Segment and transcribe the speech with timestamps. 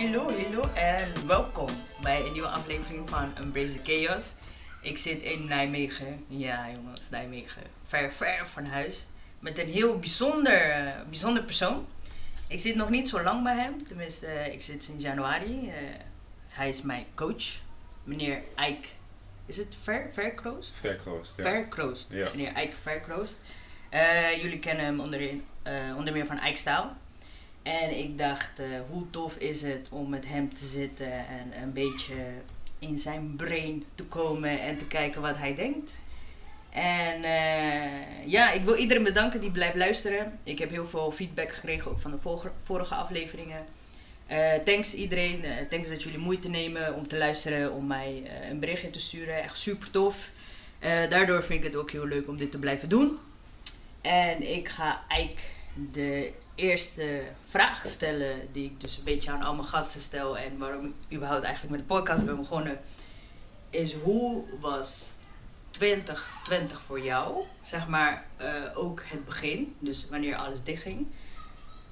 [0.00, 1.70] hallo, hallo en welkom
[2.02, 4.34] bij een nieuwe aflevering van Embrace the Chaos.
[4.82, 9.06] Ik zit in Nijmegen, ja jongens, Nijmegen, ver, ver van huis,
[9.38, 11.86] met een heel bijzonder, eh, bijzonder persoon.
[12.48, 15.68] Ik zit nog niet zo lang bij hem, tenminste, eh, ik zit sinds januari.
[15.68, 15.74] Eh,
[16.52, 17.60] hij is mijn coach,
[18.04, 18.88] meneer Eik.
[19.46, 20.72] Is het Ver, Verkroost?
[20.80, 21.42] Verkroost, ja.
[21.42, 22.28] Verkroost, Ja.
[22.34, 23.42] meneer Eik Verkroost.
[24.42, 25.30] Jullie kennen hem onder,
[25.96, 26.96] onder meer van Eikstaal.
[27.66, 31.72] En ik dacht, eh, hoe tof is het om met hem te zitten en een
[31.72, 32.14] beetje
[32.78, 35.98] in zijn brain te komen en te kijken wat hij denkt.
[36.70, 40.38] En eh, ja, ik wil iedereen bedanken die blijft luisteren.
[40.42, 43.66] Ik heb heel veel feedback gekregen, ook van de vorige, afleveringen.
[44.26, 48.90] Eh, thanks iedereen, thanks dat jullie moeite nemen om te luisteren, om mij een berichtje
[48.90, 49.42] te sturen.
[49.42, 50.30] Echt super tof.
[51.08, 53.18] Daardoor vind ik het ook heel leuk om dit te blijven doen.
[54.00, 59.54] En ik ga eigenlijk de eerste vraag stellen, die ik dus een beetje aan al
[59.54, 62.80] mijn gasten stel en waarom ik überhaupt eigenlijk met de podcast ben begonnen,
[63.70, 65.12] is hoe was
[65.70, 67.44] 2020 voor jou?
[67.60, 71.06] Zeg maar eh, ook het begin, dus wanneer alles dichtging.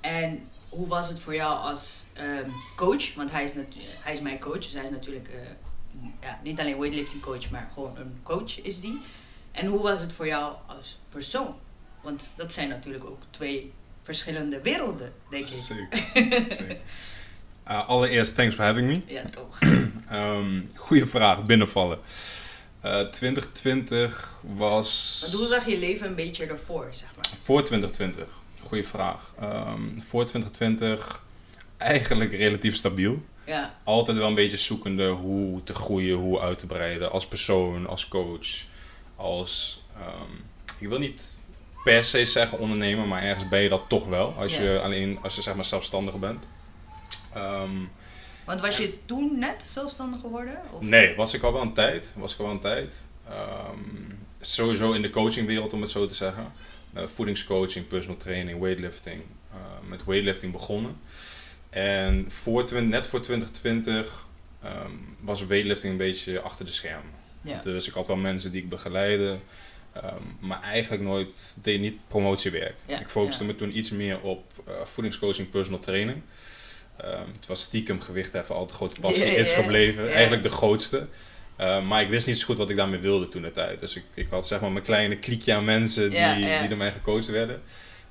[0.01, 3.15] En hoe was het voor jou als ehm, coach?
[3.15, 3.53] Want hij is,
[4.01, 5.39] hij is mijn coach, dus hij is natuurlijk eh,
[6.21, 9.01] ja, niet alleen weightlifting coach, maar gewoon een coach is die.
[9.53, 11.55] En hoe was het voor jou als persoon?
[12.05, 15.53] Want dat zijn natuurlijk ook twee verschillende werelden, denk ik.
[15.53, 15.99] Zeker.
[16.57, 16.77] Zeker.
[17.69, 19.01] Uh, allereerst, thanks for having me.
[19.07, 19.59] Ja, toch.
[20.09, 21.99] Ehm goeie vraag, binnenvallen.
[22.81, 25.19] Eh 2020 was...
[25.21, 27.25] Want hoe zag je leven een beetje ervoor, zeg maar?
[27.43, 28.29] Voor 2020,
[28.61, 29.33] goeie vraag.
[29.41, 31.23] Ehm, voor 2020
[31.77, 33.23] eigenlijk relatief stabiel.
[33.47, 37.11] Ja, Altijd wel een beetje zoekende hoe te groeien, hoe uit te breiden.
[37.11, 38.49] Als persoon, als coach,
[39.17, 39.83] als...
[39.99, 40.33] ehm,
[40.81, 41.35] ik wil niet
[41.85, 44.35] per se zeggen ondernemer, maar ergens ben je dat toch wel.
[44.39, 46.45] Als je alleen, als je zeg maar zelfstandig bent.
[47.35, 47.71] Ehm,
[48.45, 50.63] want was je toen net zelfstandig geworden?
[50.71, 50.81] Of?
[50.81, 52.07] Nee, was ik al wel een tijd.
[52.15, 52.93] Was ik al wel een tijd.
[53.29, 53.79] Ehm,
[54.41, 56.53] sowieso in de coachingwereld, om het zo te zeggen.
[56.93, 59.23] Eh, voedingscoaching, personal training, weightlifting.
[59.53, 60.97] Eh, met weightlifting begonnen.
[61.71, 64.27] En voor, net voor 2020
[64.63, 67.13] ehm, was weightlifting een beetje achter de schermen.
[67.43, 67.61] Ja.
[67.63, 69.39] Dus ik had wel mensen die ik begeleidde.
[70.03, 72.75] Ehm, maar eigenlijk nooit, deed niet promotiewerk.
[72.87, 73.51] Ja, ik focuste ja.
[73.51, 76.23] me toen iets meer op eh, voedingscoaching, personal training.
[76.97, 80.13] Ehm, het was stiekem gewicht even altijd grote passie is gebleven.
[80.13, 81.07] Eigenlijk de grootste.
[81.57, 83.81] Ehm, maar ik wist niet zo goed wat ik daarmee wilde toen de tijd.
[83.81, 86.93] Dus ik, ik had zeg maar mijn kleine kliekje aan mensen die, die door mij
[86.93, 87.63] gecoacht werden.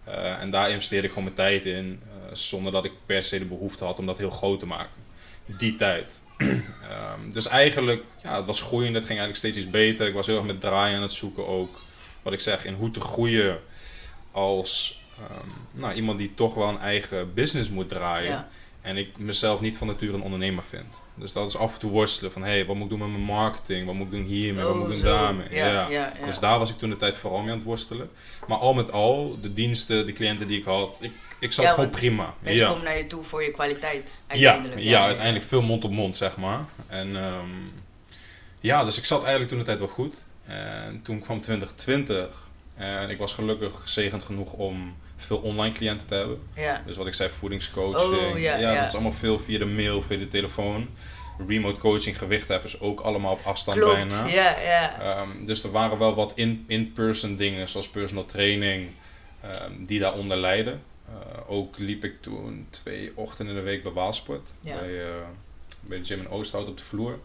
[0.04, 2.02] Eh, en daar investeerde ik gewoon mijn tijd in.
[2.04, 5.02] eh, zonder dat ik per se de behoefte had om dat heel groot te maken.
[5.46, 6.22] Die tijd.
[6.90, 8.96] Ehm, dus eigenlijk, ja, het was groeiend.
[8.96, 10.08] Het ging eigenlijk steeds iets beter.
[10.08, 11.82] Ik was heel erg met draaien aan het zoeken ook.
[12.22, 13.60] Wat ik zeg, in hoe te groeien
[14.32, 18.32] als ehm, nou, iemand die toch wel een eigen business moet draaien.
[18.32, 18.48] Ja.
[18.84, 21.02] En ik mezelf niet van nature een ondernemer vind.
[21.16, 23.10] Dus dat is af en toe worstelen van, hé, hey, wat moet ik doen met
[23.10, 23.86] mijn marketing?
[23.86, 24.64] Wat moet ik doen hiermee?
[24.64, 25.24] wat moet ik doen Oh, zo.
[25.24, 25.48] daarmee?
[25.50, 26.26] Ja, ja, ja.
[26.26, 28.10] Dus daar was ik toen de tijd vooral mee aan het worstelen.
[28.48, 31.72] Maar al met al, de diensten, de cliënten die ik had, ik, ik zat Ja,
[31.72, 32.34] gewoon prima.
[32.40, 32.70] Mensen ja.
[32.70, 34.12] komen naar je toe voor je kwaliteit.
[34.28, 34.82] Ja, uiteindelijk.
[34.82, 36.66] ja, uiteindelijk veel mond op mond, zeg maar.
[36.88, 37.50] En ehm,
[38.60, 40.16] ja, dus ik zat eigenlijk toen de tijd wel goed.
[40.46, 46.16] En toen kwam 2020 en ik was gelukkig gezegend genoeg om veel online cliënten te
[46.16, 46.42] hebben.
[46.56, 48.34] Ja, Dus wat ik zei, voedingscoaching.
[48.34, 48.76] Oh, ja, ja.
[48.76, 50.88] dat is allemaal veel via de mail, via de telefoon.
[51.48, 53.96] Remote coaching, gewichtheffers ook allemaal op afstand klopt.
[53.96, 54.28] bijna.
[54.28, 55.00] Ja, ja.
[55.02, 58.90] Ehm, dus er waren wel wat in- in-person dingen, zoals personal training,
[59.42, 60.82] ehm, die daaronder leiden.
[61.08, 64.80] Eh, ook liep ik toen twee ochtenden in de week bij Waalsport, Ja.
[64.80, 65.08] bij, eh,
[65.82, 67.20] bij de gym in Oosthout op de vloer.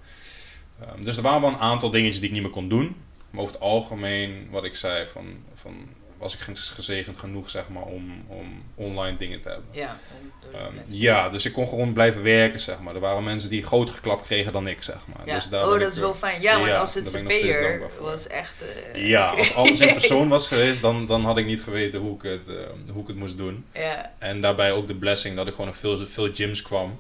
[0.81, 2.97] Ehm, dus er waren wel een aantal dingetjes die ik niet meer kon doen.
[3.31, 5.25] Maar over het algemeen, wat ik zei, van,
[5.55, 5.88] van,
[6.19, 9.67] was ik ge- gezegend genoeg zeg maar, om, om online dingen te hebben.
[9.71, 10.17] Ja, eh,
[10.61, 12.95] Ehm, ja, dus ik kon gewoon blijven werken, zeg maar.
[12.95, 15.27] Er waren mensen die groter geklap kregen dan ik, zeg maar.
[15.27, 15.34] ja.
[15.34, 16.41] Dus daar oh, dat is wel fijn.
[16.43, 18.65] Ja, want ja, als het CP'er was echt...
[18.94, 22.23] Ja, als alles in persoon was geweest, dan, dan had ik niet geweten hoe ik,
[22.23, 22.55] het, eh,
[22.93, 23.65] hoe ik het moest doen.
[23.73, 26.99] ja, En daarbij ook de blessing dat ik gewoon in veel, veel gyms kwam.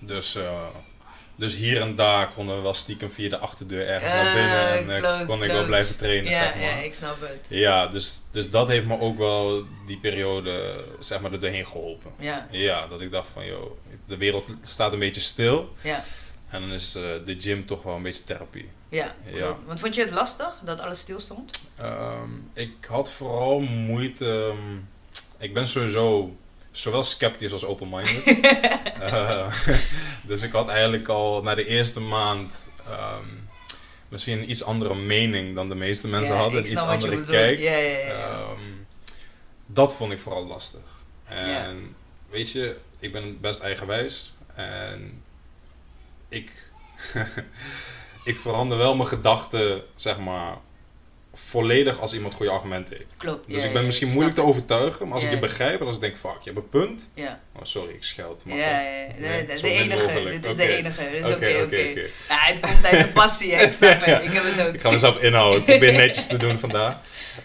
[0.00, 0.66] Dus, eh,
[1.38, 4.68] dus hier en daar konden we wel stiekem via de achterdeur ergens naar Eh, binnen.
[4.72, 6.62] En eh, kloot, kon ik wel blijven trainen, ja, zeg maar.
[6.62, 7.46] ja, ik snap het.
[7.48, 12.10] Ja, dus, dus dat heeft me ook wel die periode, zeg maar, er doorheen geholpen.
[12.18, 13.70] Ja, Ja, dat ik dacht van, joh,
[14.06, 15.72] de wereld staat een beetje stil.
[15.82, 16.04] ja,
[16.50, 18.68] En dan is eh, de gym toch wel een beetje therapie.
[18.88, 19.14] ja.
[19.32, 19.56] Ja.
[19.64, 21.70] Want vond je het lastig dat alles stilstond?
[21.78, 24.24] Ehm, ik had vooral moeite.
[24.50, 24.76] ehm,
[25.38, 26.36] ik ben sowieso
[26.70, 28.24] zowel sceptisch als open-minded.
[28.98, 29.52] Eh,
[30.28, 33.26] dus ik had eigenlijk al na de eerste maand ehm,
[34.08, 36.58] misschien een iets andere mening dan de meeste mensen ja, hadden.
[36.58, 37.58] Een iets andere kijk.
[37.58, 38.28] Ja, ja, ja.
[38.28, 38.60] Ehm,
[39.66, 40.80] dat vond ik vooral lastig.
[41.24, 41.96] En
[42.30, 44.34] weet je, ik ben best eigenwijs.
[44.54, 45.22] En
[46.28, 46.52] ik,
[48.24, 50.56] ik verander wel mijn gedachten, zeg maar,
[51.46, 53.16] volledig als iemand goede argumenten heeft.
[53.16, 53.48] Klopt.
[53.48, 55.94] Dus ja, ik ben misschien moeilijk te overtuigen, maar als ik je begrijp en als
[55.94, 57.08] ik denk, fuck, je hebt een punt.
[57.14, 58.42] Ja, Oh, sorry, ik scheld.
[58.44, 58.82] ja, Mag ja, dat?
[58.82, 59.12] ja.
[59.14, 60.28] De, Nee, de, enige.
[60.28, 61.08] Dit is de enige.
[61.10, 63.62] Dus oké, Oké, het komt uit de passie, hè.
[63.64, 64.24] ik snap het.
[64.24, 64.74] Ik heb het ook.
[64.74, 65.60] Ik ga mezelf inhouden.
[65.60, 66.96] Ik probeer netjes te doen vandaag.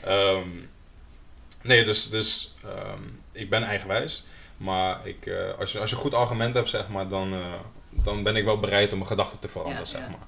[0.04, 0.48] Ehm,
[1.62, 3.02] nee, dus, dus ehm,
[3.32, 4.26] ik ben eigenwijs.
[4.58, 7.54] Maar ik, eh, als, je, als je goed argument hebt, zeg maar, dan, eh,
[7.90, 10.28] dan ben ik wel bereid om mijn gedachten te veranderen, zeg maar.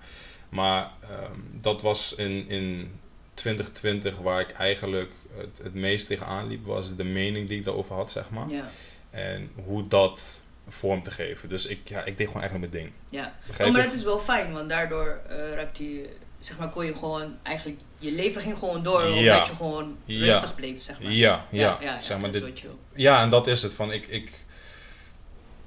[0.50, 3.00] Maar ehm, dat was in, in
[3.36, 7.96] 2020 waar ik eigenlijk het, het meest tegenaan liep, was de mening die ik daarover
[7.96, 8.50] had, zeg maar.
[8.50, 8.70] Ja,
[9.10, 11.50] En hoe dat vorm te geven.
[11.50, 12.96] Dus ik, ja, ik deed gewoon eigenlijk mijn ding.
[13.10, 13.36] ja.
[13.68, 16.10] Oh, maar dat is wel fijn, want daardoor eh raakte je,
[16.40, 19.14] zeg maar, kon je gewoon eigenlijk, je leven ging gewoon door, Ja.
[19.16, 20.26] omdat je gewoon Ja.
[20.26, 21.12] rustig bleef, zeg maar.
[21.12, 22.64] Ja, ja, ja, zeg maar, dit.
[22.96, 23.74] Ja, en dat is het.
[23.74, 24.32] Van ik, ik,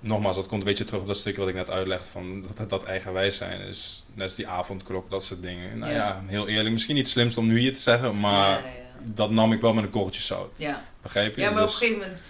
[0.01, 2.11] nogmaals, dat komt een beetje terug op dat stukje wat ik net uitlegde.
[2.11, 5.79] Van dat, dat eigenwijs zijn is net als die avondklok, dat soort dingen.
[5.79, 5.97] Nou Ja.
[5.99, 8.71] ja, heel eerlijk, misschien niet het slimst om nu hier te zeggen, maar Ja,
[9.05, 10.51] dat nam ik wel met een korreltje zout.
[10.57, 10.85] Ja.
[11.03, 11.41] Begrijp je?
[11.41, 12.23] ja, maar op Dus- een gegeven moment,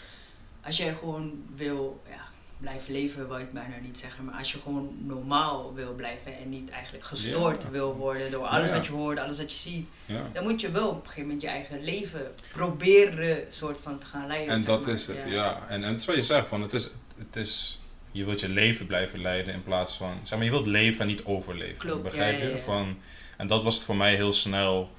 [0.64, 2.26] als jij gewoon wil ja,
[2.58, 6.48] blijven leven, wil ik bijna niet zeggen, maar als je gewoon normaal wil blijven en
[6.48, 7.70] niet eigenlijk gestoord Ja.
[7.70, 8.74] wil worden door alles Ja.
[8.74, 10.28] wat je hoort, alles wat je ziet, ja.
[10.32, 14.06] dan moet je wel op een gegeven moment je eigen leven proberen soort van te
[14.06, 14.54] gaan leiden.
[14.54, 14.94] En dat maar.
[14.94, 15.66] is het, ja.
[15.68, 16.88] En, en het is wat je zegt, van het is,
[17.18, 17.80] het is,
[18.12, 21.06] je wilt je leven blijven leiden in plaats van, zeg maar, je wilt leven en
[21.06, 21.76] niet overleven.
[21.76, 22.54] Klopt, begrijp ja, je?
[22.54, 22.62] ja.
[22.62, 22.98] Van,
[23.36, 24.90] en dat was het voor mij heel snel,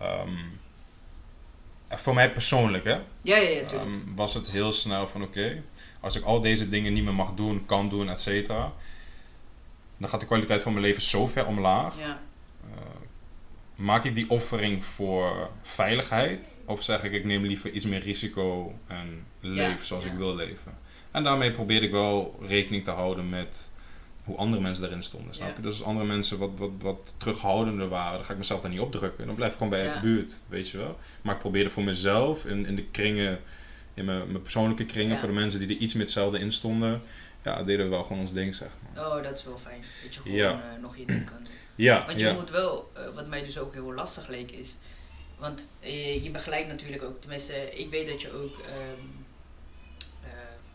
[0.00, 0.34] ehm,
[1.88, 5.62] voor mij persoonlijk hè, Ja, ja, ja, ehm, was het heel snel van oké,
[6.00, 8.72] als ik al deze dingen niet meer mag doen, kan doen, et cetera,
[9.96, 11.98] dan gaat de kwaliteit van mijn leven zo ver omlaag.
[11.98, 12.20] ja.
[12.74, 12.80] Eh,
[13.76, 16.58] maak ik die offering voor veiligheid?
[16.64, 20.10] Of zeg ik, ik neem liever iets meer risico en leef Ja, zoals ja.
[20.10, 20.78] ik wil leven?
[21.16, 23.70] En daarmee probeer ik wel rekening te houden met
[24.24, 25.34] hoe andere mensen daarin stonden.
[25.34, 25.54] Snap Ja.
[25.56, 25.62] je?
[25.62, 28.80] Dus als andere mensen wat, wat, wat terughoudender waren, dan ga ik mezelf daar niet
[28.80, 29.26] opdrukken.
[29.26, 29.94] Dan blijf ik gewoon bij Ja.
[29.94, 30.98] de buurt, weet je wel.
[31.22, 33.40] Maar ik probeerde voor mezelf, in, in de kringen,
[33.94, 35.18] in mijn, mijn persoonlijke kringen, Ja.
[35.18, 37.02] voor de mensen die er iets meer hetzelfde in stonden,
[37.44, 39.06] ja, deden we wel gewoon ons ding, zeg maar.
[39.06, 39.84] Oh, dat is wel fijn.
[40.04, 41.52] Dat je gewoon eh, nog je ding kan doen.
[41.76, 44.76] Ja, Want je moet wel, eh, wat mij dus ook heel lastig leek is.
[45.38, 48.86] Want eh, je begeleidt natuurlijk ook, tenminste, ik weet dat je ook ehm, eh,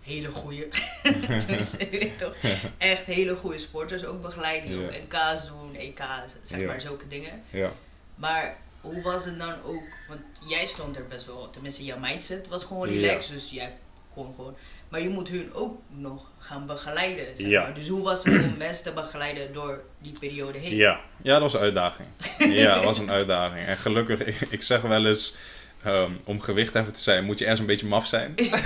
[0.01, 2.35] hele goede, je weet toch,
[2.77, 4.67] echt hele goede sporters ook begeleidt.
[4.67, 4.83] Die Ja.
[4.85, 7.41] ook NK's doen, EK's, zeg maar, zulke dingen.
[7.49, 7.71] ja.
[8.15, 12.47] Maar hoe was het dan ook, want jij stond er best wel, tenminste, jouw mindset
[12.47, 13.77] was gewoon relaxed, dus jij
[14.13, 14.55] kon gewoon.
[14.89, 17.61] Maar je moet hun ook nog gaan begeleiden, zeg Ja.
[17.61, 17.73] maar.
[17.73, 20.75] Dus hoe was het om mensen te begeleiden door die periode heen?
[20.75, 22.07] Ja, ja dat was een uitdaging.
[22.37, 23.65] ja, dat was een uitdaging.
[23.65, 25.35] En gelukkig, ik, ik zeg wel eens,
[25.83, 28.33] ehm, om gewichtheffer te zijn, moet je ergens een beetje maf zijn.
[28.35, 28.65] Daar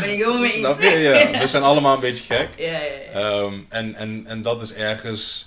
[0.00, 0.78] ben ik helemaal mee eens.
[0.78, 0.98] je?
[0.98, 2.48] Ja, we zijn allemaal een beetje gek.
[2.56, 2.78] Ja, ja,
[3.12, 3.38] ja.
[3.40, 5.46] Ehm, en, en, en dat is ergens,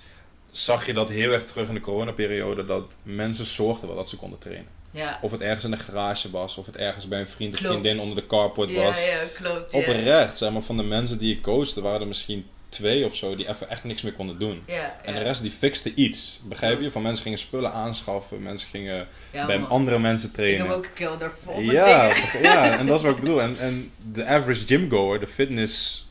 [0.51, 4.15] zag je dat heel erg terug in de coronaperiode, dat mensen zorgden wel dat ze
[4.15, 4.67] konden trainen.
[4.91, 5.19] ja.
[5.21, 7.73] Of het ergens in de garage was, of het ergens bij een vriend of Klopt.
[7.73, 9.05] vriendin onder de carport was.
[9.05, 9.73] ja, klopt.
[9.73, 13.35] Oprecht, zeg maar, van de mensen die ik coachte, waren er misschien twee of zo
[13.35, 14.63] die even echt niks meer konden doen.
[15.03, 16.91] En de rest die fixte iets, begrijp je?
[16.91, 19.69] Van mensen gingen spullen aanschaffen, mensen gingen ja, bij man.
[19.69, 20.65] andere mensen Ik trainen.
[20.65, 22.41] heb ook kelder vol met ja, dingen.
[22.51, 23.41] ja, en dat is wat ik bedoel.
[23.41, 26.07] En, en de average gymgoer, de fitness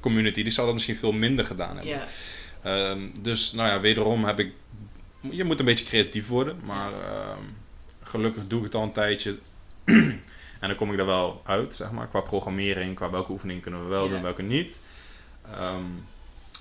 [0.00, 2.06] community, die zal dat misschien veel minder gedaan hebben.
[2.62, 4.52] Ehm, dus nou ja, wederom heb ik.
[5.30, 7.42] Je moet een beetje creatief worden, maar ehm,
[8.02, 9.38] gelukkig doe ik het al een tijdje.
[10.60, 13.82] en dan kom ik daar wel uit, zeg maar, qua programmering, qua welke oefeningen kunnen
[13.82, 14.78] we wel doen, welke niet.
[15.52, 15.84] Ehm,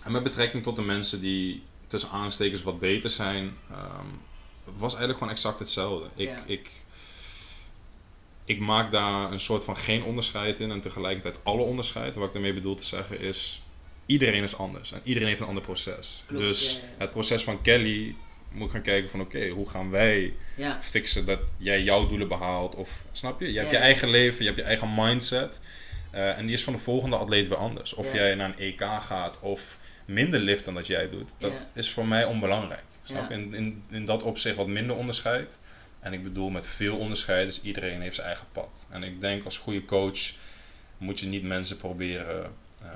[0.04, 4.06] en met betrekking tot de mensen die tussen aanstekers wat beter zijn, ehm,
[4.64, 6.10] was eigenlijk gewoon exact hetzelfde.
[6.16, 6.70] Ik, ik,
[8.46, 12.16] ik maak daar een soort van geen onderscheid in en tegelijkertijd alle onderscheid.
[12.16, 13.62] Wat ik daarmee bedoel te zeggen is,
[14.06, 16.24] iedereen is anders en iedereen heeft een ander proces.
[16.26, 18.16] Klopt, dus het proces van Kelly
[18.52, 20.34] moet gaan kijken van oké, hoe gaan wij
[20.82, 22.76] fixen dat jij jouw doelen behaalt?
[22.76, 23.52] Of snap je?
[23.52, 25.60] Je hebt je eigen leven, je hebt je eigen mindset.
[26.18, 27.94] Eh, en die is van de volgende atleet weer anders.
[27.94, 31.92] Of jij naar een EK gaat of minder lift dan dat jij doet, dat is
[31.92, 32.84] voor mij onbelangrijk.
[33.04, 33.32] Snap?
[33.32, 35.58] In, in, in dat opzicht wat minder onderscheid.
[36.00, 38.86] En ik bedoel met veel onderscheid, dus iedereen heeft zijn eigen pad.
[38.90, 40.20] En ik denk als goede coach
[40.98, 42.90] moet je niet mensen proberen eh,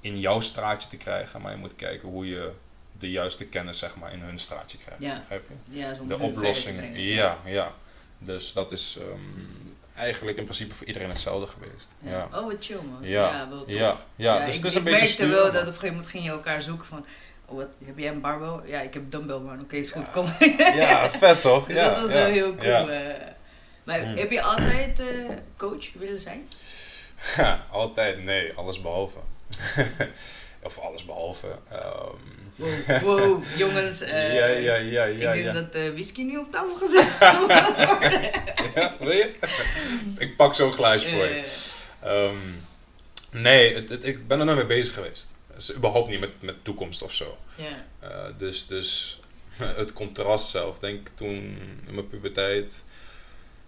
[0.00, 2.50] in jouw straatje te krijgen, maar je moet kijken hoe je
[2.98, 5.02] de juiste kennis zeg maar, in hun straatje krijgt.
[5.02, 5.18] Ja.
[5.18, 5.78] Begrijp je?
[5.78, 7.00] ja, de brengen.
[7.00, 7.74] Ja, ja.
[8.18, 11.88] Dus dat is ehm, eigenlijk in principe voor iedereen hetzelfde geweest.
[11.98, 12.38] Ja, ja.
[12.38, 12.98] Oh, wat chill man.
[13.00, 13.28] Ja.
[13.28, 13.70] Ja, wel tof.
[13.70, 14.46] Ja, ja.
[14.46, 16.24] dus ik, het is een ik beetje merkte wel dat op een gegeven moment ging
[16.24, 17.06] je elkaar zoeken van...
[17.46, 18.66] Oh, wat, heb jij een barbel?
[18.66, 19.60] Ja, ik heb dumbbell man.
[19.60, 20.26] Oké, is goed, kom.
[20.56, 21.66] Ja, vet toch?
[21.66, 22.90] Dus ja, dat was wel heel cool.
[22.90, 23.14] Eh.
[23.84, 24.16] maar Hmm.
[24.16, 25.06] heb je altijd eh,
[25.56, 26.48] coach willen zijn?
[27.70, 29.18] Altijd nee, alles behalve.
[30.62, 31.46] Of alles behalve.
[31.70, 34.00] Ehm, Wow, wow, jongens.
[34.16, 35.04] eh, ja, ja, ja, ja.
[35.04, 35.52] ik denk ja.
[35.52, 37.16] dat de whisky nu op tafel gezet
[38.74, 39.34] ja, wil je?
[40.18, 41.30] ik pak zo'n glaasje voor je.
[42.00, 42.36] Eh, Ehm,
[43.30, 45.28] nee, het, het- ik ben er nooit mee bezig geweest.
[45.54, 47.36] Dus überhaupt niet met, met toekomst of zo.
[47.56, 47.86] ja.
[48.00, 49.20] Eh, dus, dus
[49.82, 51.34] het contrast zelf, denk ik toen
[51.86, 52.84] in mijn puberteit.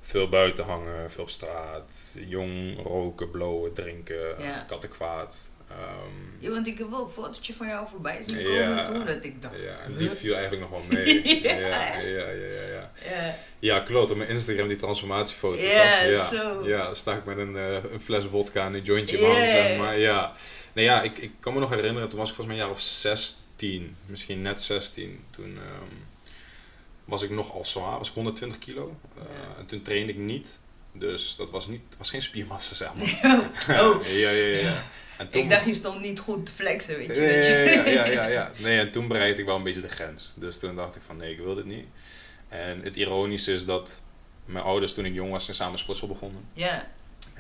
[0.03, 2.17] Veel buiten hangen, veel op straat.
[2.27, 4.65] Jong, roken, blowen, drinken, Ja.
[4.69, 5.37] kattenkwaad.
[5.71, 8.85] Ehm, Ja, want ik heb wel een fotootje van jou voorbij zien komen Ja.
[8.85, 9.55] toen dat ik dacht.
[9.59, 11.43] ja, en die viel eigenlijk nog wel mee.
[11.43, 13.81] Ja, ja, ja, ja, ja, ja.
[13.81, 14.11] Klopt.
[14.11, 15.57] Op mijn Instagram die transformatiefoto.
[15.63, 16.67] Ja, ja, zo.
[16.69, 19.99] Ja, sta ik met een, eh, een fles vodka en een jointje man, zeg maar.
[19.99, 20.33] Ja.
[20.73, 22.81] Nee, ja, ik, ik kan me nog herinneren, toen was ik volgens mij een jaar
[22.81, 23.97] of 16.
[24.07, 25.25] Misschien net 16.
[25.31, 25.95] Toen ehm,
[27.05, 28.97] was ik nogal zwaar, was ik 120 kilo.
[29.17, 29.59] Eh.
[29.59, 30.59] En toen trainde ik niet.
[30.97, 33.81] Dus dat was, niet, was geen spiermassa, zeg maar.
[33.81, 34.85] oh, ja, ja, ja, ja.
[35.31, 37.23] Toen, ik dacht je stond niet goed te flexen, weet je.
[37.23, 37.29] ja,
[37.85, 38.51] je- ja, ja, ja.
[38.63, 40.33] Nee, en toen bereikte ik wel een beetje de grens.
[40.37, 41.87] Dus toen dacht ik van nee, ik wil dit niet.
[42.49, 44.03] En het ironische is dat
[44.45, 46.45] mijn ouders toen ik jong was zijn samen sportschool begonnen.
[46.53, 46.87] Ja.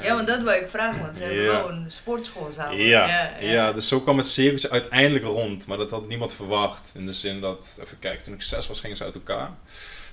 [0.00, 2.78] ja, want dat wil ik vragen, want ze hebben wel een sportschool samen.
[2.80, 5.66] Ja, ja, dus zo kwam het cirkeltje uiteindelijk rond.
[5.66, 6.90] Maar dat had niemand verwacht.
[6.94, 9.50] In de zin dat, even kijken, toen ik zes was gingen ze uit elkaar.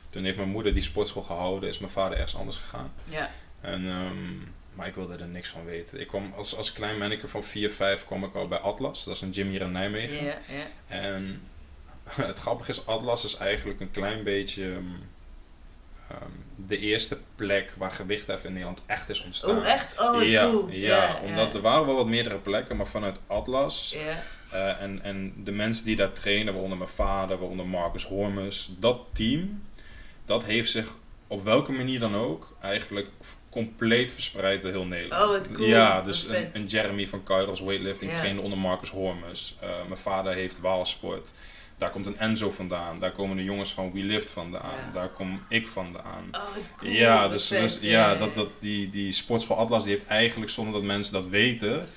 [0.09, 2.91] Toen heeft mijn moeder die sportschool gehouden, is mijn vader ergens anders gegaan.
[3.05, 3.29] ja.
[3.61, 4.17] En, ehm,
[4.73, 5.99] maar ik wilde er niks van weten.
[5.99, 9.03] Ik kwam als, als klein manneke van 4, 5 kwam ik al bij Atlas.
[9.03, 10.25] Dat is een gym hier in Nijmegen.
[10.25, 10.67] Ja, ja.
[10.87, 11.41] En
[12.31, 14.85] het grappige is, Atlas is eigenlijk een klein beetje ehm,
[16.09, 19.57] ehm, de eerste plek waar gewichtheffen in Nederland echt is ontstaan.
[19.57, 20.01] Oh, echt?
[20.01, 20.69] Oh, ja, cool.
[20.69, 23.95] ja, omdat er waren wel wat meerdere plekken, maar vanuit Atlas
[24.51, 28.99] eh, en, en de mensen die daar trainen, waaronder mijn vader, waaronder Marcus Hormus, dat
[29.13, 29.63] team,
[30.25, 30.95] dat heeft zich
[31.27, 33.07] op welke manier dan ook eigenlijk
[33.51, 35.23] compleet verspreid door heel Nederland.
[35.23, 35.67] Oh, wat cool.
[35.67, 38.17] Ja, dus een, een Jeremy van Kairos Weightlifting Ja.
[38.19, 39.55] trainde onder Marcus Hormus.
[39.61, 41.31] Eh, mijn vader heeft Waalsport.
[41.77, 42.99] Daar komt een Enzo vandaan.
[42.99, 44.75] Daar komen de jongens van We Lift vandaan.
[44.75, 44.91] Ja.
[44.93, 46.27] Daar kom ik vandaan.
[46.31, 46.41] oh,
[46.77, 46.91] cool.
[46.91, 50.83] Ja, dus, dus ja, dat, dat, die, die sportschool Atlas die heeft eigenlijk, zonder dat
[50.83, 51.87] mensen dat weten,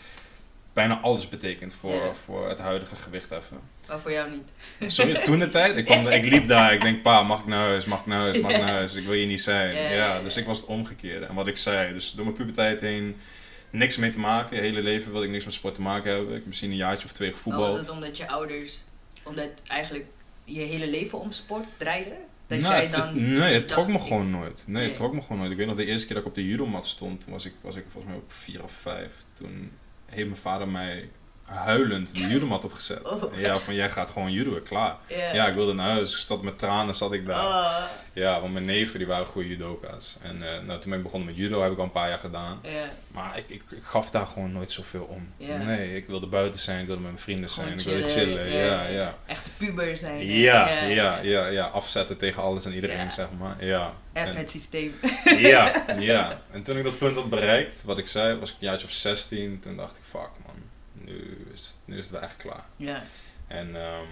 [0.73, 2.14] bijna alles betekend voor, Ja.
[2.14, 3.58] voor het huidige gewichtheffen.
[3.88, 4.53] Maar voor jou niet.
[4.93, 7.67] Sorry, toen de tijd, ik, kwam, ik liep daar, ik denk, pa, mag ik naar
[7.69, 9.75] huis, mag ik naar huis, mag ik naar huis, ik wil hier niet zijn.
[9.95, 11.26] Ja, dus ik was het omgekeerde.
[11.26, 13.17] En wat ik zei, dus door mijn puberteit heen,
[13.71, 14.57] niks mee te maken.
[14.57, 16.29] Het hele leven wilde ik niks met sport te maken hebben.
[16.29, 17.79] Ik heb misschien een jaartje of twee Maar was gevoetbald.
[17.81, 18.85] het omdat je ouders,
[19.23, 20.07] omdat eigenlijk
[20.45, 22.17] je hele leven om sport draaide?
[22.47, 23.00] Dat Nou, jij dan...
[23.07, 24.62] het- nee, het trok me gewoon nooit.
[24.67, 24.85] Nee, Nee.
[24.85, 25.50] het trok me gewoon nooit.
[25.50, 27.53] Ik weet nog de eerste keer dat ik op de judomat stond, toen was ik,
[27.61, 29.12] was ik volgens mij ook vier of vijf.
[29.33, 29.71] Toen
[30.07, 31.09] heeft mijn vader mij
[31.44, 33.00] huilend de judomat opgezet.
[33.14, 33.38] Oh.
[33.38, 34.96] Ja, van jij gaat gewoon judoën, klaar.
[35.08, 35.32] Ja.
[35.32, 36.12] Ja, ik wilde naar huis.
[36.12, 37.44] Ik zat met tranen, zat ik daar.
[37.44, 37.82] Oh,
[38.12, 40.16] Ja, want mijn neven die waren goede judoka's.
[40.22, 42.18] En eh, nou, toen ben ik begonnen met judo, heb ik al een paar jaar
[42.18, 42.60] gedaan.
[43.08, 45.32] Maar ik, ik, ik gaf daar gewoon nooit zoveel om.
[45.66, 48.52] Nee, ik wilde buiten zijn, ik wilde met mijn vrienden zijn, Gewoon ik wilde chillen.
[48.52, 49.14] Ja, ja.
[49.26, 50.26] Echt puber zijn.
[50.26, 53.64] Ja, ja, ja, ja, afzetten tegen alles en iedereen, zeg maar.
[53.64, 53.92] Ja.
[54.12, 54.94] Even het systeem.
[55.38, 56.42] ja, ja.
[56.52, 58.92] En toen ik dat punt had bereikt, wat ik zei, was ik een jaartje of
[58.92, 59.60] 16.
[59.60, 60.53] Toen dacht ik, fuck man,
[61.04, 62.64] nu is, nu is het echt klaar.
[62.76, 63.02] Ja.
[63.49, 64.04] En ehm,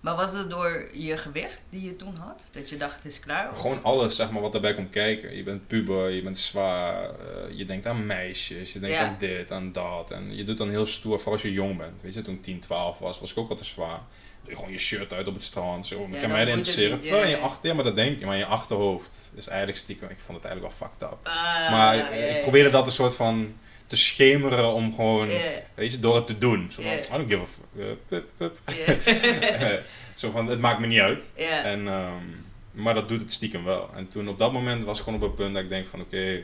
[0.00, 2.42] Maar was het door je gewicht die je toen had?
[2.50, 3.50] Dat je dacht het is klaar?
[3.50, 5.36] Of- gewoon alles zeg maar, wat daarbij komt kijken.
[5.36, 7.10] Je bent puber, je bent zwaar, eh,
[7.58, 9.06] je denkt aan meisjes, je denkt Ja.
[9.06, 10.10] aan dit, aan dat.
[10.10, 12.02] En je doet dan heel stoer, vooral als je jong bent.
[12.02, 14.00] Weet je, toen ik 10, 12 was, was ik ook al te zwaar.
[14.42, 15.86] Doe je gewoon je shirt uit op het strand.
[15.86, 16.06] Zo.
[16.10, 16.92] Ja, kan mij het interesseren.
[16.92, 19.46] niet, Terwijl ja, je achter, ja, maar dat denk je, maar in je achterhoofd is
[19.46, 21.18] eigenlijk stiekem, ik vond het eigenlijk wel fucked up.
[21.26, 23.54] Ah, Maar ja, ik probeerde dat een soort van
[23.90, 25.28] te schemeren om gewoon,
[25.74, 26.72] weet je, door het te doen.
[26.72, 26.92] Zo van.
[26.92, 28.52] I don't give a fuck.
[28.68, 29.80] Eh, ja.
[30.20, 31.30] Zo van, het maakt me niet uit.
[31.34, 32.24] En, ehm,
[32.72, 33.90] maar dat doet het stiekem wel.
[33.94, 36.00] En toen op dat moment was ik gewoon op een punt dat ik denk van,
[36.00, 36.42] oké,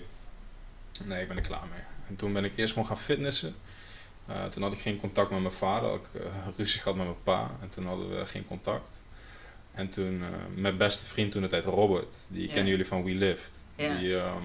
[1.04, 1.80] nee, ik ben er klaar mee.
[2.08, 3.54] En toen ben ik eerst gewoon gaan fitnessen.
[4.26, 6.22] Eh, toen had ik geen contact met mijn vader, ik uh,
[6.56, 7.50] ruzie gehad met mijn pa.
[7.60, 9.00] En toen hadden we geen contact.
[9.72, 13.10] En toen, eh, mijn beste vriend toen de tijd, Robert, die kennen jullie van We
[13.10, 13.64] Lift.
[13.76, 14.42] Die, ehm,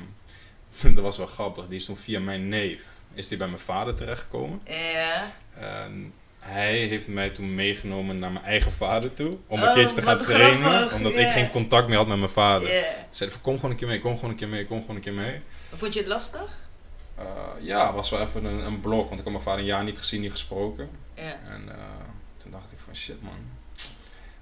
[0.96, 3.96] dat was wel grappig, die is toen via mijn neef, is die bij mijn vader
[3.96, 4.62] terechtgekomen.
[4.66, 5.34] ja.
[5.56, 9.88] En hij heeft mij toen meegenomen naar mijn eigen vader toe, om Oh, een keer
[9.88, 12.68] te gaan trainen, grappig, omdat ik geen contact meer had met mijn vader.
[12.74, 12.82] Ja.
[12.82, 14.96] Toen zei van, kom gewoon een keer mee, kom gewoon een keer mee, kom gewoon
[14.96, 15.42] een keer mee.
[15.74, 16.58] Vond je het lastig?
[17.16, 17.26] Eh,
[17.60, 19.98] ja, was wel even een, een blok, want ik had mijn vader een jaar niet
[19.98, 20.90] gezien, niet gesproken.
[21.16, 21.24] Ja.
[21.24, 21.76] En eh,
[22.38, 23.34] toen dacht ik van, shit man,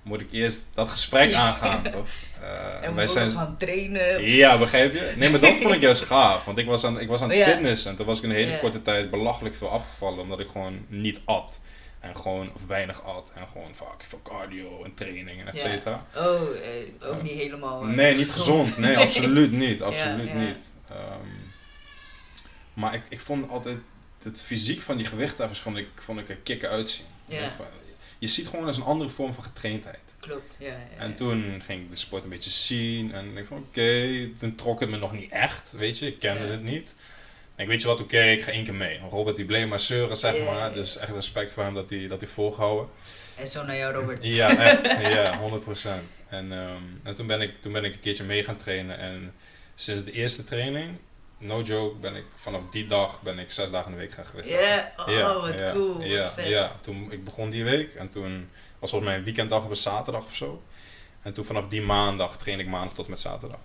[0.09, 2.07] moet ik eerst dat gesprek aangaan, toch?
[2.41, 3.29] Eh, En we wij moeten zijn...
[3.31, 4.29] gaan trainen.
[4.29, 5.13] Ja, begrijp je?
[5.17, 6.45] Nee, maar dat vond ik juist gaaf.
[6.45, 7.45] Want ik was aan, ik was aan het Ja.
[7.45, 8.57] fitnessen en toen was ik in een hele Ja.
[8.57, 10.19] korte tijd belachelijk veel afgevallen.
[10.19, 11.59] Omdat ik gewoon niet at.
[11.99, 13.31] En gewoon, of weinig at.
[13.35, 15.69] En gewoon vaak veel cardio en training en et Ja.
[15.69, 16.05] cetera.
[16.15, 17.81] Oh, eh, ook niet helemaal.
[17.83, 18.77] eh, Nee, niet gezond.
[18.77, 19.81] Nee, absoluut niet.
[19.81, 20.33] Absoluut ja.
[20.35, 20.59] niet.
[20.89, 21.27] Ehm,
[22.73, 23.77] maar ik, ik vond altijd
[24.23, 27.05] het fysiek van die gewichtheffers vond ik, vond ik er kicken uitzien.
[27.25, 27.49] Ja.
[28.19, 29.99] Je ziet gewoon als een andere vorm van getraindheid.
[30.19, 30.67] Klopt, ja.
[30.67, 30.97] ja, ja.
[30.97, 34.79] En toen ging ik de sport een beetje zien en ik van oké, toen trok
[34.79, 36.95] het me nog niet echt, weet je, ik kende het niet.
[37.55, 38.99] En ik weet je wat, oké, ik ga één keer mee.
[39.09, 42.23] Robert die bleef maar zeuren, zeg maar, dus echt respect voor hem dat hij dat
[42.25, 42.89] volgehouden.
[43.35, 44.23] En zo naar jou, Robert.
[44.23, 44.81] Ja, echt,
[45.13, 45.87] ja, 100%.
[46.29, 49.33] En, ehm, en toen, ben ik, toen ben ik een keertje mee gaan trainen en
[49.75, 50.97] sinds de eerste training,
[51.39, 54.25] no joke, ben ik vanaf die dag ben ik zes dagen in de week gaan
[54.25, 54.49] gewicht.
[54.49, 56.47] Ja, oh, wat ja, cool, ja, wat vet.
[56.47, 59.75] Ja, toen ik begon die week en toen was volgens mij een weekenddag op een
[59.75, 60.61] zaterdag of zo.
[61.21, 63.59] En toen vanaf die maandag train ik maandag tot met zaterdag.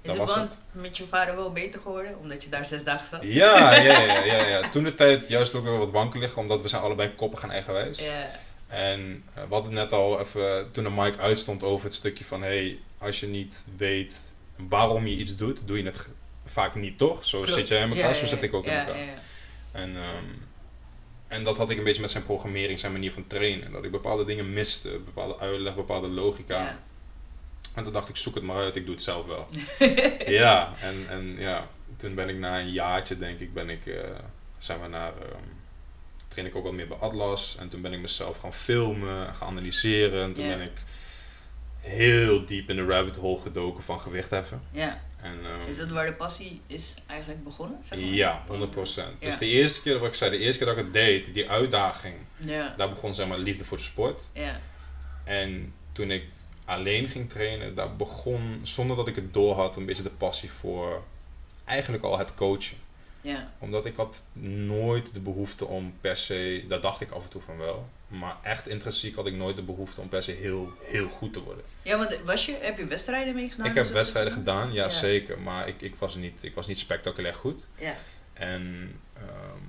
[0.00, 2.84] Is dat het was want met je vader wel beter geworden, omdat je daar zes
[2.84, 3.22] dagen zat?
[3.22, 4.68] Ja, ja, ja, ja, ja.
[4.70, 7.98] Toen de tijd juist ook weer wat wankelig, omdat we zijn allebei koppig en eigenwijs.
[7.98, 8.30] Ja,
[8.68, 12.42] En eh, we hadden net al even, toen de mic uitstond over het stukje van,
[12.42, 16.08] hey, als je niet weet waarom je iets doet, doe je het
[16.46, 17.24] vaak niet, toch?
[17.24, 17.52] Zo klopt.
[17.52, 18.98] zit jij in elkaar, Ja, zo zit ik ook in elkaar.
[18.98, 19.14] Ja, ja.
[19.72, 20.24] En, ehm,
[21.28, 23.72] en dat had ik een beetje met zijn programmering, zijn manier van trainen.
[23.72, 26.78] Dat ik bepaalde dingen miste, bepaalde uitleg, bepaalde logica.
[27.74, 29.46] En toen dacht ik, zoek het maar uit, ik doe het zelf wel.
[30.40, 34.00] ja, en, en ja, toen ben ik na een jaartje, denk ik, ben ik, eh,
[34.58, 35.42] zijn we naar, ehm,
[36.28, 37.56] train ik ook wat meer bij Atlas.
[37.60, 40.22] En toen ben ik mezelf gaan filmen, gaan analyseren.
[40.22, 40.72] En toen ben ik
[41.86, 44.62] heel diep in de rabbit hole gedoken van gewichtheffen.
[44.70, 45.04] ja.
[45.22, 47.78] En, ehm, Is dat waar de passie is eigenlijk begonnen?
[47.84, 48.08] Zeg maar?
[48.08, 49.08] ja, 100%.
[49.20, 49.26] Ja.
[49.26, 51.50] Dus de eerste keer, wat ik zei, de eerste keer dat ik het deed, die
[51.50, 54.22] uitdaging, Ja, daar begon zeg maar liefde voor de sport.
[54.32, 54.60] ja,
[55.24, 56.24] En toen ik
[56.64, 60.50] alleen ging trainen, daar begon, zonder dat ik het door had, een beetje de passie
[60.50, 61.02] voor
[61.64, 62.76] eigenlijk al het coachen.
[63.20, 63.52] ja.
[63.58, 64.24] Omdat ik had
[64.66, 68.36] nooit de behoefte om per se, dat dacht ik af en toe van wel, maar
[68.42, 71.64] echt intrinsiek had ik nooit de behoefte om per se heel, heel goed te worden.
[71.82, 73.66] Ja, want was je, heb je wedstrijden meegedaan?
[73.66, 74.90] ik heb wedstrijden gedaan, ja, Ja.
[74.90, 77.66] zeker, maar ik, ik, was niet, ik was niet spectaculair goed.
[77.78, 77.94] Ja,
[78.32, 79.62] En ehm,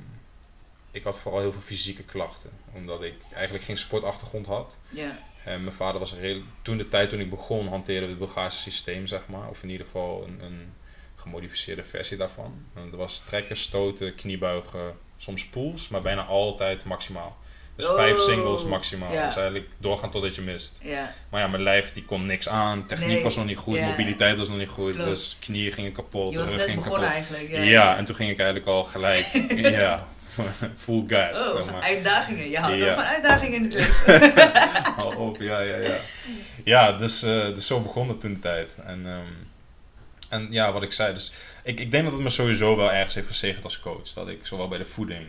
[0.92, 4.78] ik had vooral heel veel fysieke klachten, omdat ik eigenlijk geen sportachtergrond had.
[4.90, 6.16] ja, En mijn vader was
[6.62, 9.50] toen de tijd toen ik begon hanteerde we het Bulgaarse systeem, zeg maar.
[9.50, 10.74] Of in ieder geval een, een
[11.16, 12.66] gemodificeerde versie daarvan.
[12.74, 17.38] En het was trekken, stoten, kniebuigen, soms pools, maar bijna altijd maximaal.
[17.78, 19.12] Dus vijf Oh, singles maximaal.
[19.14, 19.26] ja.
[19.26, 20.78] Dus eigenlijk doorgaan totdat je mist.
[20.82, 21.14] ja.
[21.30, 22.86] Maar ja, mijn lijf die kon niks aan.
[22.86, 23.88] Techniek Nee, was nog niet goed, ja.
[23.88, 24.94] mobiliteit was nog niet goed.
[24.94, 25.10] Klopt.
[25.10, 27.04] Dus knieën gingen kapot, Je rug ging begonnen kapot.
[27.16, 27.50] eigenlijk.
[27.50, 29.32] Ja, Ja, en toen ging ik eigenlijk al gelijk,
[29.80, 30.08] ja,
[30.76, 31.38] full gas.
[31.38, 31.82] zeg Oh, maar.
[31.82, 32.50] uitdagingen.
[32.50, 32.86] Je houdt Ja.
[32.86, 34.32] nog van uitdagingen in het leven.
[34.98, 35.96] Hou op, ja, ja, ja.
[36.64, 38.76] Ja, dus, eh, dus zo begon het toen de tijd.
[38.86, 39.34] En, ehm,
[40.30, 41.32] en ja, wat ik zei, dus
[41.64, 44.10] ik, ik denk dat het me sowieso wel ergens heeft gezegend als coach.
[44.14, 45.26] Dat ik zowel bij de voeding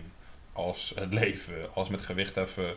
[0.58, 2.74] als het leven, als met gewicht even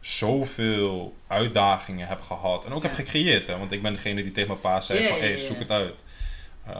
[0.00, 2.64] zoveel uitdagingen heb gehad.
[2.64, 3.58] En ook heb gecreëerd, hè.
[3.58, 6.02] Want ik ben degene die tegen mijn pa zei van, hé, ja, zoek het uit.
[6.66, 6.76] Ehm,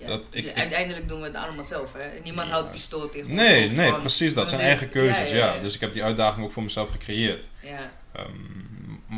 [0.00, 1.92] Ja, Dat ik- ik- uiteindelijk doen we het allemaal zelf.
[1.92, 2.20] Hè?
[2.24, 2.52] Niemand Ja.
[2.54, 4.48] houdt pistool tegen ons nee, nee, precies dat.
[4.48, 5.58] zijn eigen keuzes, Ja.
[5.58, 7.44] Dus ik heb die uitdaging ook voor mezelf gecreëerd.
[7.62, 8.26] Ja, Ehm,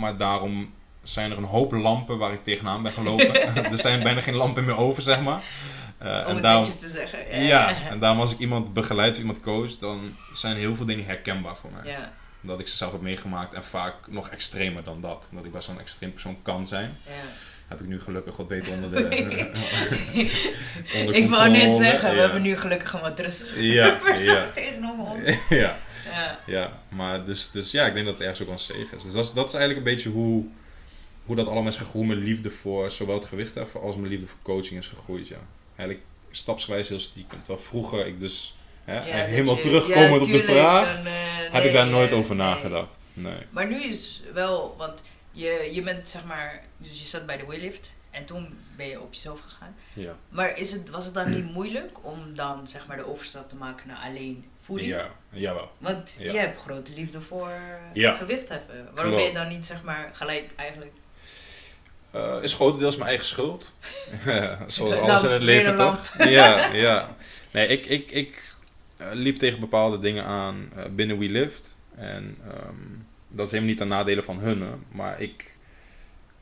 [0.01, 3.35] maar daarom zijn er een hoop lampen waar ik tegenaan ben gelopen.
[3.73, 5.43] er zijn bijna geen lampen meer over, zeg maar.
[6.01, 7.43] Eh, om en het daarom, netjes te zeggen.
[7.43, 11.05] ja, en daarom als ik iemand begeleid of iemand coach, dan zijn heel veel dingen
[11.05, 11.93] herkenbaar voor mij.
[11.93, 15.27] ja, Omdat ik ze zelf heb meegemaakt en vaak nog extremer dan dat.
[15.31, 16.97] Omdat ik best wel een extreem persoon kan zijn.
[17.07, 17.13] ja.
[17.69, 19.05] Heb ik nu gelukkig wat beter onder de
[21.01, 24.51] onder Ik wou net zeggen, we hebben nu gelukkig een wat rustiger Ja, persoon ja.
[24.55, 25.29] tegenover ons.
[25.49, 25.77] ja.
[26.11, 28.97] Ja, Ja, maar dus, dus ja, ik denk dat het ergens ook wel een zegen
[28.97, 29.03] is.
[29.03, 30.45] Dus dat is, dat is eigenlijk een beetje hoe,
[31.25, 32.07] hoe dat allemaal is gegroeid.
[32.07, 35.39] Mijn liefde voor zowel het gewicht heffen als mijn liefde voor coaching is gegroeid, ja.
[35.81, 37.39] Eigenlijk stapsgewijs heel stiekem.
[37.43, 41.13] Terwijl vroeger ik dus, hè, Ja, helemaal je- terugkomend ja, op de vraag, dan, eh,
[41.39, 42.47] heb nee, ik daar nooit over nee.
[42.47, 42.99] nagedacht.
[43.13, 43.39] Nee.
[43.51, 47.47] Maar nu is wel, want je, je bent zeg maar, dus je zat bij de
[47.47, 49.75] Weightlift en toen ben je op jezelf gegaan.
[49.95, 50.17] Ja.
[50.29, 53.57] Maar is het, was het dan niet moeilijk om dan zeg maar de overstap te
[53.57, 54.89] maken naar alleen voeding?
[54.91, 55.71] Ja, jawel.
[55.79, 56.33] Want Ja.
[56.33, 57.61] je hebt grote liefde voor
[57.93, 58.13] Ja.
[58.15, 58.89] gewicht heffen.
[58.95, 60.93] Waarom ben je dan niet zeg maar gelijk eigenlijk...
[62.11, 63.73] Eh, is grotendeels mijn eigen schuld.
[64.67, 66.29] Zoals alles in het leven toch?
[66.29, 67.17] ja, ja.
[67.51, 68.55] Nee, ik, ik, ik
[68.97, 71.75] eh, liep tegen bepaalde dingen aan eh, binnen We Lived.
[71.97, 72.75] En ehm,
[73.29, 74.85] dat is helemaal niet ten nadele van hun.
[74.93, 75.57] Maar ik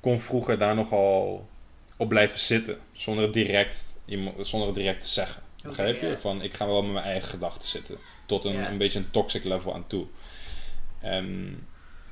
[0.00, 1.48] kon vroeger daar nogal
[1.96, 2.78] op blijven zitten.
[2.92, 3.96] Zonder het direct,
[4.40, 5.42] zonder het direct te zeggen.
[5.62, 6.16] Begrijp je?
[6.20, 7.96] Van ik ga wel met mijn eigen gedachten zitten.
[8.26, 8.68] Tot een, Ja.
[8.70, 10.06] een beetje een toxic level aan toe.
[11.00, 11.58] En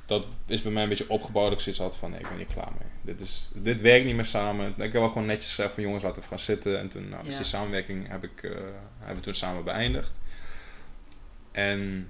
[0.07, 1.51] dat is bij mij een beetje opgebouwd.
[1.51, 2.87] Ik zoiets had van nee, ik ben hier klaar mee.
[3.15, 4.67] Dit, is, dit werkt niet meer samen.
[4.69, 6.79] Ik heb wel gewoon netjes gezegd van jongens, laten we gaan zitten.
[6.79, 7.37] En toen, nou, dus Ja.
[7.37, 8.51] die samenwerking heb ik, eh,
[8.97, 10.11] hebben we toen samen beëindigd.
[11.51, 12.09] En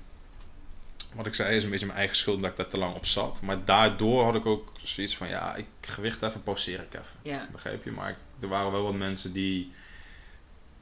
[1.16, 3.06] wat ik zei is een beetje mijn eigen schuld dat ik daar te lang op
[3.06, 3.42] zat.
[3.42, 7.06] Maar daardoor had ik ook zoiets van ja, ik gewicht even, pauzeer ik even.
[7.22, 7.92] Ja, Begrijp je?
[7.92, 9.72] Maar ik- er waren wel wat mensen die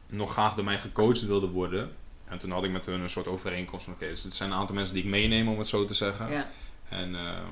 [0.07, 1.91] nog graag door mij gecoacht wilden worden.
[2.25, 4.57] En toen had ik met hun een soort overeenkomst van oké, dus het zijn een
[4.57, 6.31] aantal mensen die ik meeneem om het zo te zeggen.
[6.31, 6.49] Ja.
[6.89, 7.45] En, ehm,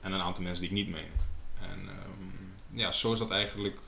[0.00, 1.10] en een aantal mensen die ik niet meeneem.
[1.70, 3.78] En ehm, ja, zo is dat eigenlijk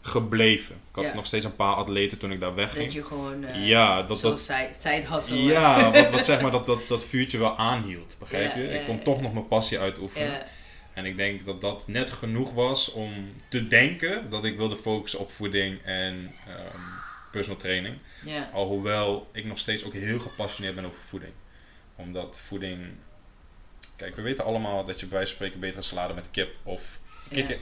[0.00, 0.74] gebleven.
[0.74, 1.14] Ik had Ja.
[1.14, 2.84] nog steeds een paar atleten toen ik daar wegging.
[2.84, 5.36] Dat je gewoon, eh Ja, dat- zoals zij, zij het hassel.
[5.36, 8.68] Ja, wat, wat zeg maar dat, dat, dat vuurtje wel aanhield, begrijp Ja, je?
[8.68, 10.42] ja, ik kon toch nog mijn passie uitoefenen.
[10.94, 15.18] En ik denk dat dat net genoeg was om te denken dat ik wilde focussen
[15.20, 16.80] op voeding en ehm,
[17.32, 17.98] personal training.
[18.52, 21.32] Alhoewel ik nog steeds ook heel gepassioneerd ben over voeding.
[21.96, 22.78] Omdat voeding...
[23.98, 26.54] Kijk, we weten allemaal dat je bij wijze van spreken beter een salade met kip
[26.62, 26.98] of
[27.30, 27.58] kikker,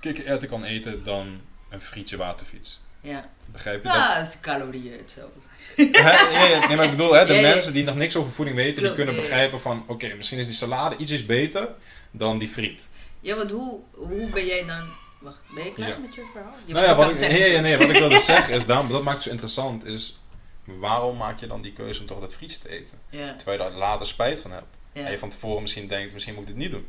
[0.00, 2.80] kikkererwten kan eten dan een frietje waterfiets.
[3.00, 3.30] ja.
[3.52, 3.96] Begrijp je dat?
[3.96, 5.38] Ja, is de calorieën hetzelfde.
[5.92, 7.48] Ja, ja, nee, maar ik bedoel, hè, de Ja, ja.
[7.48, 9.26] mensen die nog niks over voeding weten, die kunnen ja, ja.
[9.26, 11.68] begrijpen van, oké, misschien is die salade ietsjes beter
[12.10, 12.88] dan die friet.
[13.20, 14.88] Ja, want hoe, hoe ben jij dan...
[15.20, 15.96] Wacht, ben je klaar Ja.
[15.98, 16.54] met je verhaal?
[16.66, 18.88] Je nou ja, wat ik, nee, zeggen, nee, nee, wat ik wilde zeggen is, daarom,
[18.88, 20.18] dat maakt het zo interessant, is
[20.64, 22.98] waarom maak je dan die keuze om toch dat frietje te eten?
[23.10, 24.66] Ja, Terwijl je daar later spijt van hebt.
[24.98, 26.88] En je ja, van tevoren misschien denkt, misschien moet ik dit niet doen.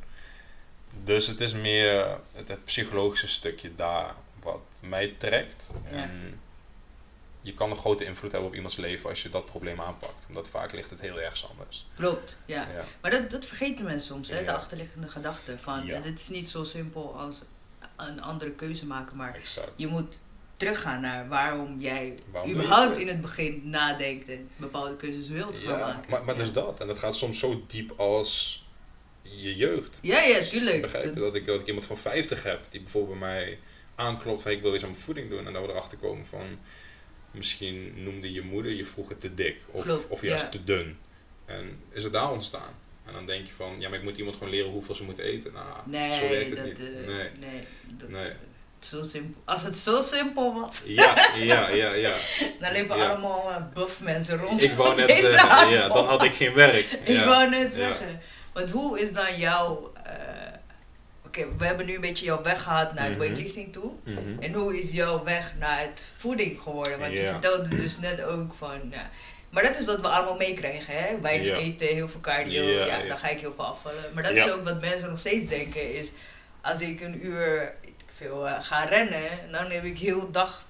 [1.04, 5.72] Dus het is meer het, het psychologische stukje daar wat mij trekt.
[5.84, 5.90] Ja.
[5.98, 6.40] En
[7.42, 10.26] je kan een grote invloed hebben op iemands leven als je dat probleem aanpakt.
[10.28, 11.88] Omdat vaak ligt het heel ergens anders.
[11.96, 12.38] klopt.
[12.46, 12.68] Ja.
[12.74, 12.84] Ja.
[13.02, 14.38] Maar dat, dat vergeten mensen soms, hè?
[14.38, 14.54] De Ja.
[14.54, 15.86] achterliggende gedachte van...
[15.86, 16.00] Ja.
[16.00, 17.42] Dit is niet zo simpel als
[17.96, 19.72] een andere keuze maken, maar Exact.
[19.76, 20.20] je moet
[20.60, 25.80] teruggaan naar waarom jij Waarom überhaupt in het begin nadenkt en bepaalde keuzes wilt gaan
[25.80, 26.10] maken.
[26.12, 26.42] maar, maar ja.
[26.42, 26.80] dus dat.
[26.80, 28.64] En dat gaat soms zo diep als
[29.22, 29.98] je jeugd.
[30.02, 30.82] Ja, ja, tuurlijk.
[30.82, 33.60] Begrijp je Dat- dat ik, dat ik iemand van 50 heb die bijvoorbeeld bij mij
[33.96, 35.48] aanklopt van ik wil iets aan mijn voeding doen.
[35.48, 36.60] En dat we erachter komen van
[37.32, 40.50] misschien noemde je moeder je vroeger te dik of, Klopt, of juist ja.
[40.50, 40.98] te dun.
[41.46, 42.74] En is het daar ontstaan?
[43.06, 45.24] En dan denk je van ja, maar ik moet iemand gewoon leren hoeveel ze moeten
[45.24, 45.54] eten.
[45.54, 46.80] Nou, zo Nee, werkt het dat, niet.
[46.80, 47.30] eh, nee.
[47.40, 47.64] nee,
[47.98, 48.32] dat Nee.
[48.80, 49.42] Zo simpel.
[49.46, 52.16] Als het zo simpel was, Ja, ja, ja, ja.
[52.60, 53.08] dan liepen Ja.
[53.08, 54.64] allemaal eh, buff mensen rond.
[54.64, 56.76] Ik wou net zeggen, ja, dan had ik geen werk.
[57.04, 57.26] Ik Ja.
[57.26, 57.80] wou net Ja.
[57.88, 58.22] zeggen.
[58.54, 59.92] Want hoe is dan jouw...
[60.04, 60.14] eh,
[61.26, 63.20] Oké, we hebben nu een beetje jouw weg gehad naar het Mhm.
[63.20, 63.92] weightlifting toe.
[64.04, 64.20] Mhm.
[64.40, 67.00] En hoe is jouw weg naar het voeding geworden?
[67.00, 67.30] Want je Ja.
[67.32, 68.80] vertelde dus net ook van...
[68.92, 69.10] Ja,
[69.50, 71.20] maar dat is wat we allemaal meekrijgen, hè?
[71.22, 71.56] Weinig Ja.
[71.56, 72.64] eten, heel veel cardio.
[72.64, 73.08] Ja, Ja, ja.
[73.08, 74.04] dan ga ik heel veel afvallen.
[74.14, 74.46] Maar dat Ja.
[74.46, 75.96] is ook wat mensen nog steeds denken.
[75.98, 76.12] Is
[76.62, 77.74] als ik een uur
[78.20, 80.64] veel, eh, ga rennen, dan heb ik heel dag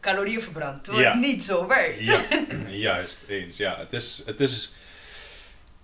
[0.00, 0.84] calorieën verbrand.
[0.84, 1.12] Terwijl Ja.
[1.12, 1.98] het niet zo werkt.
[2.00, 2.22] Ja,
[2.68, 3.56] juist, eens.
[3.56, 4.72] Ja, het is, het is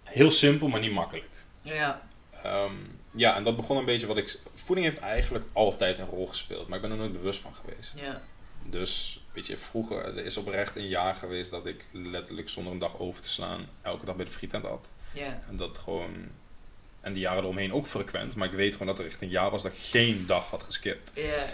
[0.05, 1.29] heel simpel, maar niet makkelijk.
[1.63, 2.01] Ja,
[2.43, 2.73] Ehm,
[3.11, 4.39] ja, en dat begon een beetje wat ik...
[4.55, 7.93] Voeding heeft eigenlijk altijd een rol gespeeld, maar ik ben er nooit bewust van geweest.
[7.97, 8.21] ja,
[8.65, 12.79] Dus, weet je, vroeger, er is oprecht een jaar geweest dat ik letterlijk zonder een
[12.79, 14.89] dag over te slaan elke dag bij de frietent had.
[15.13, 15.43] ja.
[15.49, 16.31] En dat gewoon...
[17.01, 19.51] En die jaren eromheen ook frequent, maar ik weet gewoon dat er echt een jaar
[19.51, 21.11] was dat ik geen dag had geskipt.
[21.15, 21.45] ja.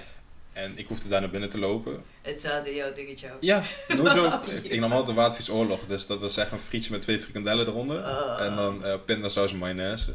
[0.52, 2.02] En ik hoefde daar naar binnen te lopen.
[2.22, 3.38] Hetzelfde jouw dingetje ook.
[3.40, 3.62] Ja,
[3.96, 4.52] no joke.
[4.62, 5.80] Ik nam altijd de waterfietsoorlog.
[5.87, 8.00] Dus dat was echt een frietje met twee frikandellen eronder.
[8.02, 8.46] Ah.
[8.46, 10.14] En dan eh pindasaus en mayonaise.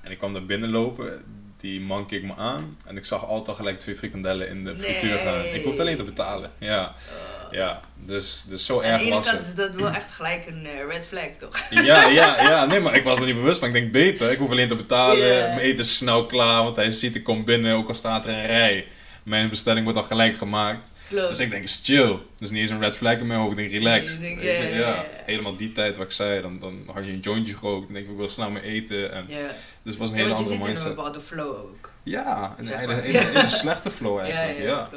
[0.00, 1.24] En ik kwam daar binnen lopen.
[1.60, 2.76] Die man keek me aan.
[2.86, 4.82] En ik zag altijd al gelijk twee frikandellen in de Nee.
[4.82, 5.44] frituur gaan.
[5.54, 6.50] Ik hoefde alleen te betalen.
[6.58, 7.80] Ja, Uh, ja.
[8.04, 10.66] Dus, dus zo aan de erg ene was kant is dat wel echt gelijk een
[10.66, 11.58] eh, red flag, toch?
[11.70, 12.64] Ja, ja, ja.
[12.64, 13.68] Nee, maar ik was er niet bewust van.
[13.68, 14.30] Ik denk beter.
[14.32, 15.18] Ik hoef alleen te betalen.
[15.28, 16.62] Mijn eten is snel klaar.
[16.62, 17.76] Want hij ziet, ik kom binnen.
[17.76, 18.86] Ook al staat er een rij.
[19.22, 20.90] Mijn bestelling wordt al gelijk gemaakt.
[21.08, 21.28] Klopt.
[21.28, 22.18] Dus ik denk, is chill.
[22.38, 23.58] Dus niet eens een red flag in mijn hoofd.
[23.58, 24.04] Ik denk.
[24.04, 25.04] Je je, ja.
[25.26, 26.40] Helemaal die tijd wat ik zei.
[26.42, 27.84] Dan, dan had je een jointje gerookt.
[27.84, 29.12] Dan denk ik, ik wil snel meer eten.
[29.12, 29.46] En, ja.
[29.46, 30.94] Dus het was een Ja, hele want je andere zit in een mindset.
[30.94, 31.90] bepaalde flow ook.
[32.02, 33.02] Ja, een hele, maar.
[33.02, 34.58] hele, hele slechte flow eigenlijk.
[34.68, 34.88] ja.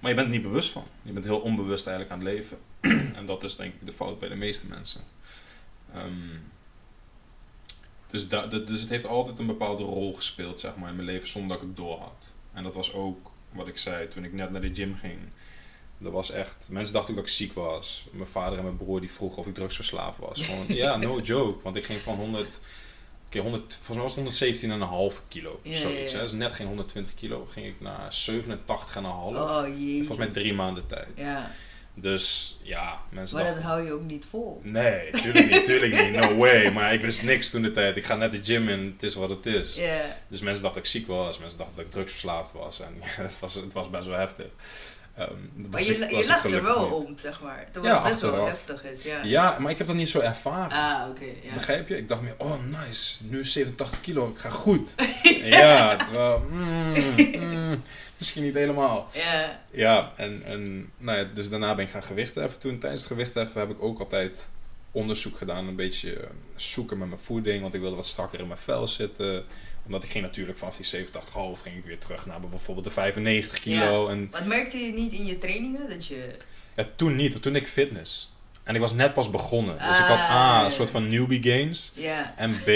[0.00, 0.84] Maar je bent er niet bewust van.
[1.02, 2.58] Je bent heel onbewust eigenlijk aan het leven.
[3.18, 5.00] en dat is denk ik de fout bij de meeste mensen.
[5.94, 6.10] Ehm,
[8.10, 11.06] dus, da, dat- dus het heeft altijd een bepaalde rol gespeeld zeg maar, in mijn
[11.08, 12.32] leven zonder dat ik het door had.
[12.52, 15.18] En dat was ook wat ik zei toen ik net naar de gym ging.
[15.98, 18.06] Dat was echt, mensen dachten ook dat ik ziek was.
[18.10, 20.42] Mijn vader en mijn broer die vroegen of ik drugsverslaafd was.
[20.46, 21.62] Gewoon, ja, no joke.
[21.62, 22.60] Want ik ging van 100,
[23.26, 25.60] oké, 100 volgens mij was het 117,5 kilo.
[25.62, 26.22] Ja, zoiets, ja, hè.
[26.22, 27.44] Dus net geen 120 kilo.
[27.44, 28.62] Ging ik naar 87,5.
[29.04, 29.98] Oh jee.
[29.98, 31.08] Volgens mij drie maanden tijd.
[31.14, 31.50] Ja,
[31.94, 34.60] Dus ja, mensen maar dat hou je ook niet vol.
[34.64, 36.20] Nee, tuurlijk niet, tuurlijk niet.
[36.20, 36.70] No way.
[36.70, 37.96] Maar ik wist niks toen de tijd.
[37.96, 39.74] Ik ga net de gym in, het is wat het is.
[40.28, 41.38] Dus mensen dachten dat ik ziek was.
[41.38, 42.80] Mensen dachten dat ik drugsverslaafd was.
[42.80, 44.46] En ja, het, was, het was best wel heftig.
[45.16, 47.08] Ehm, dat maar je, je lacht er wel niet.
[47.08, 47.70] om, zeg maar.
[47.70, 49.22] Terwijl Ja, het best wel heftig is, ja.
[49.22, 50.78] Ja, maar ik heb dat niet zo ervaren.
[50.78, 51.54] Ah, oké, ja.
[51.54, 51.96] Begrijp je?
[51.96, 54.94] Ik dacht meer, oh nice, nu 87 kilo, ik ga goed.
[55.58, 56.92] ja, terwijl, mm,
[57.38, 57.82] mm,
[58.22, 59.08] misschien niet helemaal.
[59.12, 62.60] Ja, Ja, en, en nou ja, dus daarna ben ik gaan gewichtheffen.
[62.60, 64.48] Toen tijdens het gewichtheffen heb ik ook altijd
[64.90, 65.68] onderzoek gedaan.
[65.68, 68.88] Een beetje eh, zoeken met mijn voeding, want ik wilde wat strakker in mijn vel
[68.88, 69.44] zitten.
[69.84, 73.58] Omdat ik ging natuurlijk vanaf die 87,5 ging ik weer terug naar bijvoorbeeld de 95
[73.58, 74.08] kilo.
[74.08, 75.88] En Wat merkte je niet in je trainingen?
[75.88, 76.30] Dat je...
[76.76, 78.31] ja, toen niet, want toen ik fitness.
[78.62, 79.76] En ik was net pas begonnen.
[79.76, 80.64] Dus ik had A, Ah.
[80.64, 81.92] een soort van newbie gains.
[82.36, 82.66] En B,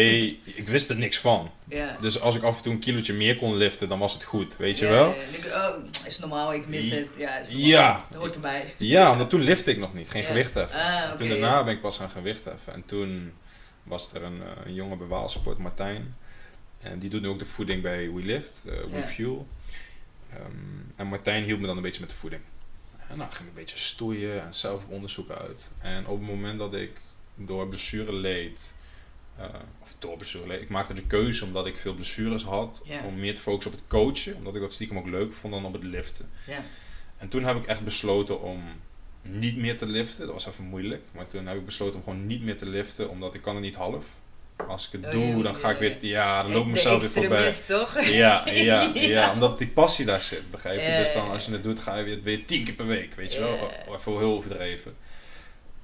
[0.44, 1.50] ik wist er niks van.
[2.00, 4.56] Dus als ik af en toe een kilootje meer kon liften, dan was het goed.
[4.56, 5.08] Weet je wel?
[5.08, 7.06] oh, is normaal, ik mis het.
[7.18, 7.66] Ja, is normaal.
[7.68, 8.04] Ja.
[8.10, 8.64] Dat hoort erbij.
[8.76, 10.10] Ja, want toen lifte ik nog niet.
[10.10, 10.80] Geen gewicht heffen.
[10.80, 11.10] Ah.
[11.12, 12.72] Toen daarna ben ik pas gaan gewicht heffen.
[12.72, 13.32] En toen
[13.82, 16.14] was er een, eh, een jongen bij Waalsport, Martijn.
[16.80, 19.02] En die doet nu ook de voeding bij We Lift, eh We Ja.
[19.04, 19.46] Fuel.
[20.30, 20.40] Ehm,
[20.96, 22.42] en Martijn hielp me dan een beetje met de voeding.
[23.08, 25.70] En nou ging ik een beetje stoeien en zelf op onderzoek uit.
[25.78, 26.90] En op het moment dat ik
[27.34, 28.72] door blessure leed,
[29.36, 29.44] eh,
[29.82, 33.34] of door blessure leed, ik maakte de keuze omdat ik veel blessures had, om meer
[33.34, 34.36] te focussen op het coachen.
[34.36, 36.30] Omdat ik dat stiekem ook leuk vond dan op het liften.
[37.16, 38.62] En toen heb ik echt besloten om
[39.22, 40.26] niet meer te liften.
[40.26, 41.02] Dat was even moeilijk.
[41.12, 43.64] Maar toen heb ik besloten om gewoon niet meer te liften, omdat ik kan het
[43.64, 44.06] niet half.
[44.68, 47.22] Als ik het Oh, doe, dan ga ik weer, ja, dan loop ik mezelf weer
[47.22, 47.52] voorbij.
[47.66, 48.00] toch?
[48.04, 51.02] Ja, ja, ja, omdat die passie daar zit, begrijp je?
[51.02, 53.32] Dus dan als je het doet, ga je weer, weer tien keer per week, weet
[53.32, 53.70] je wel?
[53.96, 54.96] Even heel overdreven.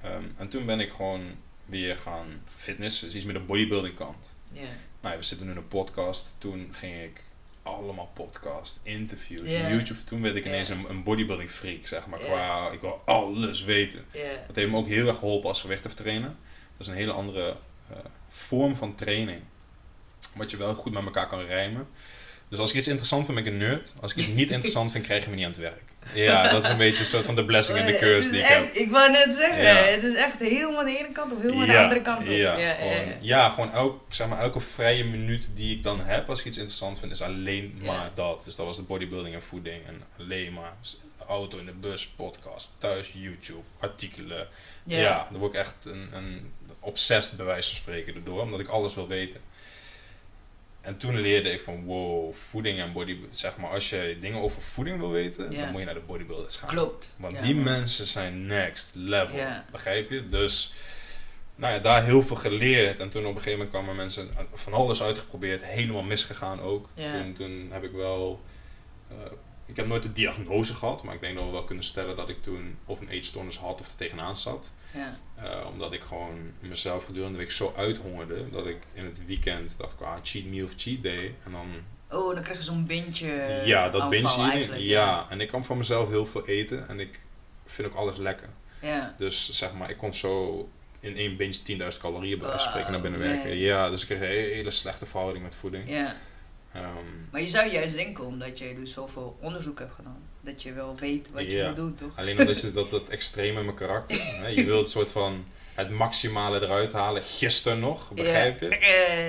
[0.01, 1.21] Ehm, en toen ben ik gewoon
[1.65, 4.35] weer gaan fitnessen, dus iets met de bodybuilding kant.
[4.51, 4.61] Ja.
[5.01, 6.33] Nou ja, we zitten nu in een podcast.
[6.37, 7.21] Toen ging ik
[7.63, 9.47] allemaal podcast, interviews.
[9.49, 10.03] YouTube.
[10.03, 12.19] Toen werd ik ineens een, een bodybuilding freak, zeg maar.
[12.19, 14.05] Qua, ik wil alles weten.
[14.47, 16.29] Dat heeft me ook heel erg geholpen als gewichtentrainer.
[16.77, 17.55] Dat is een hele andere
[18.29, 19.41] vorm van training.
[20.35, 21.87] Wat je wel goed met elkaar kan rijmen.
[22.49, 23.93] Dus als ik iets interessant vind, ben ik een nerd.
[24.01, 25.81] Als ik iets niet interessant vind, krijg je me niet aan het werk.
[26.13, 28.39] Ja, dat is een beetje een soort van de blessing en de Het curse die
[28.39, 28.69] ik echt, heb.
[28.73, 29.73] Ik wou net zeggen, Ja.
[29.73, 32.25] het is echt helemaal de ene kant of helemaal de andere kant op.
[32.27, 33.49] Ja, ja, gewoon, ja.
[33.49, 36.99] gewoon elk, zeg maar, elke vrije minuut die ik dan heb als ik iets interessant
[36.99, 38.43] vind, is alleen maar dat.
[38.43, 40.73] Dus dat was de bodybuilding en voeding en alleen maar
[41.27, 44.47] auto in de bus, podcast, thuis, YouTube, artikelen.
[44.83, 45.27] Ja, Ja.
[45.31, 46.51] dan word ik echt een, een
[46.83, 49.41] obsessed bij wijze van spreken erdoor, omdat ik alles wil weten.
[50.81, 54.61] En toen leerde ik van wow, voeding en body, zeg maar, als je dingen over
[54.61, 56.69] voeding wil weten, dan moet je naar de bodybuilders gaan.
[56.69, 57.13] Klopt.
[57.15, 59.63] Want die mensen zijn next level.
[59.71, 60.29] Begrijp je?
[60.29, 60.73] Dus
[61.55, 62.99] nou ja, daar heel veel geleerd.
[62.99, 65.63] En toen op een gegeven moment kwamen mensen van alles uitgeprobeerd.
[65.65, 66.89] Helemaal misgegaan ook.
[66.95, 68.41] Toen, toen heb ik wel...
[69.09, 69.15] eh,
[69.65, 71.03] ik heb nooit de diagnose gehad.
[71.03, 73.79] Maar ik denk dat we wel kunnen stellen dat ik toen of een eetstoornis had
[73.79, 74.71] of er tegenaan zat.
[74.93, 75.19] Ja.
[75.35, 78.49] Eh, omdat ik gewoon mezelf gedurende de week zo uithongerde.
[78.49, 81.35] Dat ik in het weekend dacht, ah, cheat meal of cheat day.
[81.45, 81.67] En dan
[82.09, 86.09] Oh, dan krijg je zo'n bintje ja, dat eigenlijk, Ja, en ik kan van mezelf
[86.09, 86.87] heel veel eten.
[86.87, 87.19] En ik
[87.65, 88.49] vind ook alles lekker.
[88.81, 89.15] Ja.
[89.17, 91.57] Dus zeg maar, ik kon zo in één binge
[91.93, 93.49] 10.000 calorieën bij spreken naar binnen werken.
[93.49, 93.59] nee.
[93.59, 95.89] Ja, dus ik kreeg een hele slechte verhouding met voeding.
[95.89, 96.15] ja.
[96.73, 96.85] Ehm,
[97.31, 100.95] Maar je zou juist denken, omdat je dus zoveel onderzoek hebt gedaan, dat je wel
[100.95, 102.11] weet wat je moet doen, toch?
[102.15, 104.17] alleen omdat je dat, dat extreme in mijn karakter.
[104.19, 107.23] hè, je wilt het soort van het maximale eruit halen.
[107.23, 108.77] Gisteren nog, begrijp je?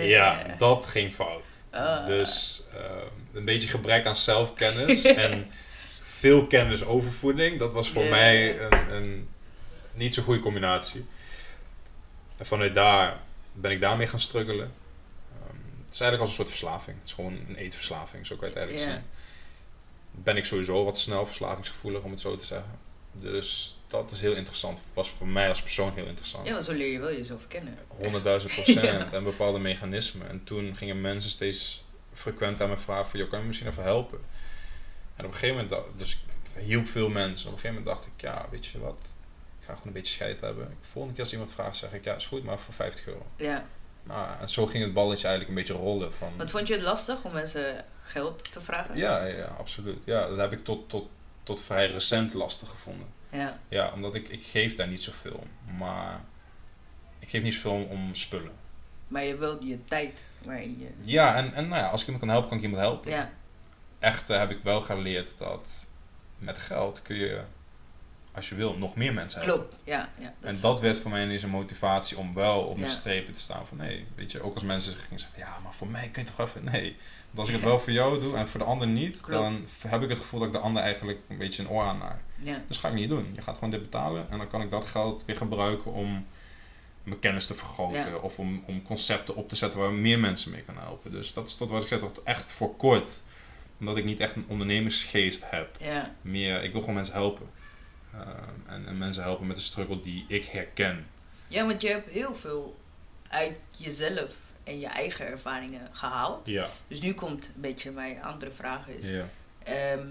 [0.09, 1.42] Ja, dat ging fout.
[1.70, 2.07] Ah.
[2.07, 5.50] Dus ehm, een beetje gebrek aan zelfkennis en
[6.02, 9.28] veel kennis over voeding, dat was voor mij een, een
[9.94, 11.07] niet zo goede combinatie.
[12.37, 13.16] En vanuit daar
[13.52, 14.72] ben ik daarmee gaan struggelen.
[15.94, 16.98] Het is eigenlijk als een soort verslaving.
[16.98, 19.04] Het is gewoon een eetverslaving, zo kan je het eigenlijk zien.
[20.11, 22.78] Ben ik sowieso wat snel verslavingsgevoelig, om het zo te zeggen.
[23.12, 24.80] Dus dat is heel interessant.
[24.94, 26.46] Was voor mij als persoon heel interessant.
[26.46, 27.78] Ja, want zo leer je wel jezelf kennen.
[27.78, 30.28] 100.000 procent en bepaalde mechanismen.
[30.28, 33.70] En toen gingen mensen steeds frequent aan me vragen van, joh, kan je me misschien
[33.70, 34.18] even helpen?
[35.16, 37.46] En op een gegeven moment, dus ik hielp veel mensen.
[37.46, 39.16] Op een gegeven moment dacht ik, ja, weet je wat,
[39.59, 40.76] ik ga gewoon een beetje scheid hebben.
[40.80, 43.26] Volgende keer als iemand vraagt, zeg ik, ja, is goed, maar voor 50 euro.
[43.37, 43.66] Ja.
[44.05, 46.14] Nou, en zo ging het balletje eigenlijk een beetje rollen.
[46.14, 48.97] Van, Wat vond je het lastig om mensen geld te vragen?
[48.97, 49.99] ja, ja, absoluut.
[50.05, 51.11] Ja, dat heb ik tot, tot,
[51.43, 53.07] tot vrij recent lastig gevonden.
[53.31, 53.59] Ja.
[53.69, 55.77] Ja, omdat ik, ik geef daar niet zoveel om.
[55.77, 56.21] Maar
[57.19, 58.53] ik geef niet zoveel om, om spullen.
[59.09, 61.11] Maar je wilt je tijd waarin je...
[61.11, 63.11] Ja, en, en nou ja, als ik iemand kan helpen, kan ik iemand helpen.
[63.11, 63.31] Ja.
[63.99, 65.87] Echter heb ik wel geleerd dat
[66.38, 67.40] met geld kun je,
[68.35, 69.59] als je wil, nog meer mensen helpen.
[69.68, 69.83] Klopt.
[69.85, 70.09] Ja.
[70.18, 72.97] ja En dat werd voor mij ineens een motivatie om wel op mijn Ja.
[72.97, 73.66] strepen te staan.
[73.66, 76.33] Van nee, weet je, ook als mensen gingen zeggen, ja, maar voor mij kun je
[76.33, 76.64] toch even...
[76.64, 79.42] Nee, want als ik het wel voor jou doe en voor de ander niet, Klopt.
[79.42, 81.99] dan heb ik het gevoel dat ik de ander eigenlijk een beetje een oor aan
[81.99, 82.20] naar.
[82.37, 82.62] Ja.
[82.68, 83.33] Dus ga ik niet doen.
[83.35, 86.27] Je gaat gewoon dit betalen en dan kan ik dat geld weer gebruiken om
[87.03, 88.09] mijn kennis te vergroten.
[88.11, 88.16] Ja.
[88.16, 91.11] Of om, om concepten op te zetten waar meer mensen mee kan helpen.
[91.11, 93.23] Dus dat is tot wat ik zeg, dat echt voor kort.
[93.79, 95.77] Omdat ik niet echt een ondernemingsgeest heb.
[95.79, 96.14] Ja.
[96.20, 97.51] Meer, ik wil gewoon mensen helpen.
[98.18, 101.07] Uh, en, en mensen helpen met de struggle die ik herken.
[101.48, 102.79] Ja, want je hebt heel veel
[103.29, 106.46] uit jezelf en je eigen ervaringen gehaald.
[106.46, 106.68] Ja.
[106.88, 109.09] Dus nu komt een beetje mijn andere vraag is...
[109.09, 109.29] ja.
[109.62, 110.07] ehm,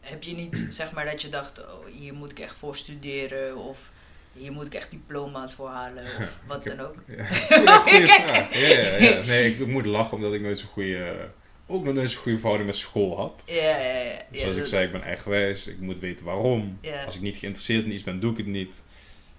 [0.00, 3.56] heb je niet, zeg maar, dat je dacht, oh, hier moet ik echt voor studeren
[3.56, 3.90] of
[4.32, 6.94] hier moet ik echt diploma's voor halen of wat dan ook?
[7.06, 8.54] Ja, goeie vraag.
[8.54, 9.24] Ja, ja, ja.
[9.24, 11.30] Nee, ik, ik moet lachen omdat ik nooit zo'n goede,
[11.70, 13.42] ook nog nooit zo'n goede verhouding met school had.
[13.46, 14.18] Ja, ja, ja.
[14.30, 16.78] Zoals ja, ik zei, ik ben eigenwijs, ik moet weten waarom.
[16.80, 17.04] Ja.
[17.04, 18.74] Als ik niet geïnteresseerd in iets ben, doe ik het niet.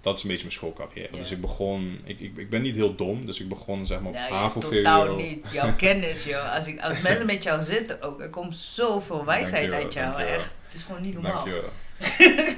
[0.02, 1.08] dat is een beetje mijn schoolcarrière.
[1.12, 1.18] Ja.
[1.18, 4.08] Dus ik begon, ik, ik, ik ben niet heel dom, dus ik begon zeg maar
[4.10, 5.48] op Nou, HAVO, ja, totaal niet.
[5.52, 6.56] Jouw kennis, joh.
[6.56, 10.12] Als, ik, als mensen met jou zitten ook, er komt zoveel wijsheid Dankjewel, uit jou.
[10.12, 10.36] dankjewel.
[10.40, 11.34] Echt, het is gewoon niet normaal.
[11.34, 11.70] Dankjewel.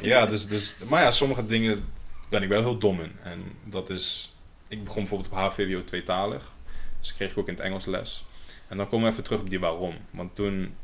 [0.12, 1.86] ja, dus, dus, maar ja, sommige dingen
[2.30, 3.12] ben ik wel heel dom in.
[3.24, 4.36] En dat is,
[4.68, 6.52] ik begon bijvoorbeeld op HVWO tweetalig.
[7.00, 8.26] Dus kreeg ik ook in het Engels les.
[8.74, 9.96] En dan komen we even terug op die waarom.
[10.12, 10.76] Want toen,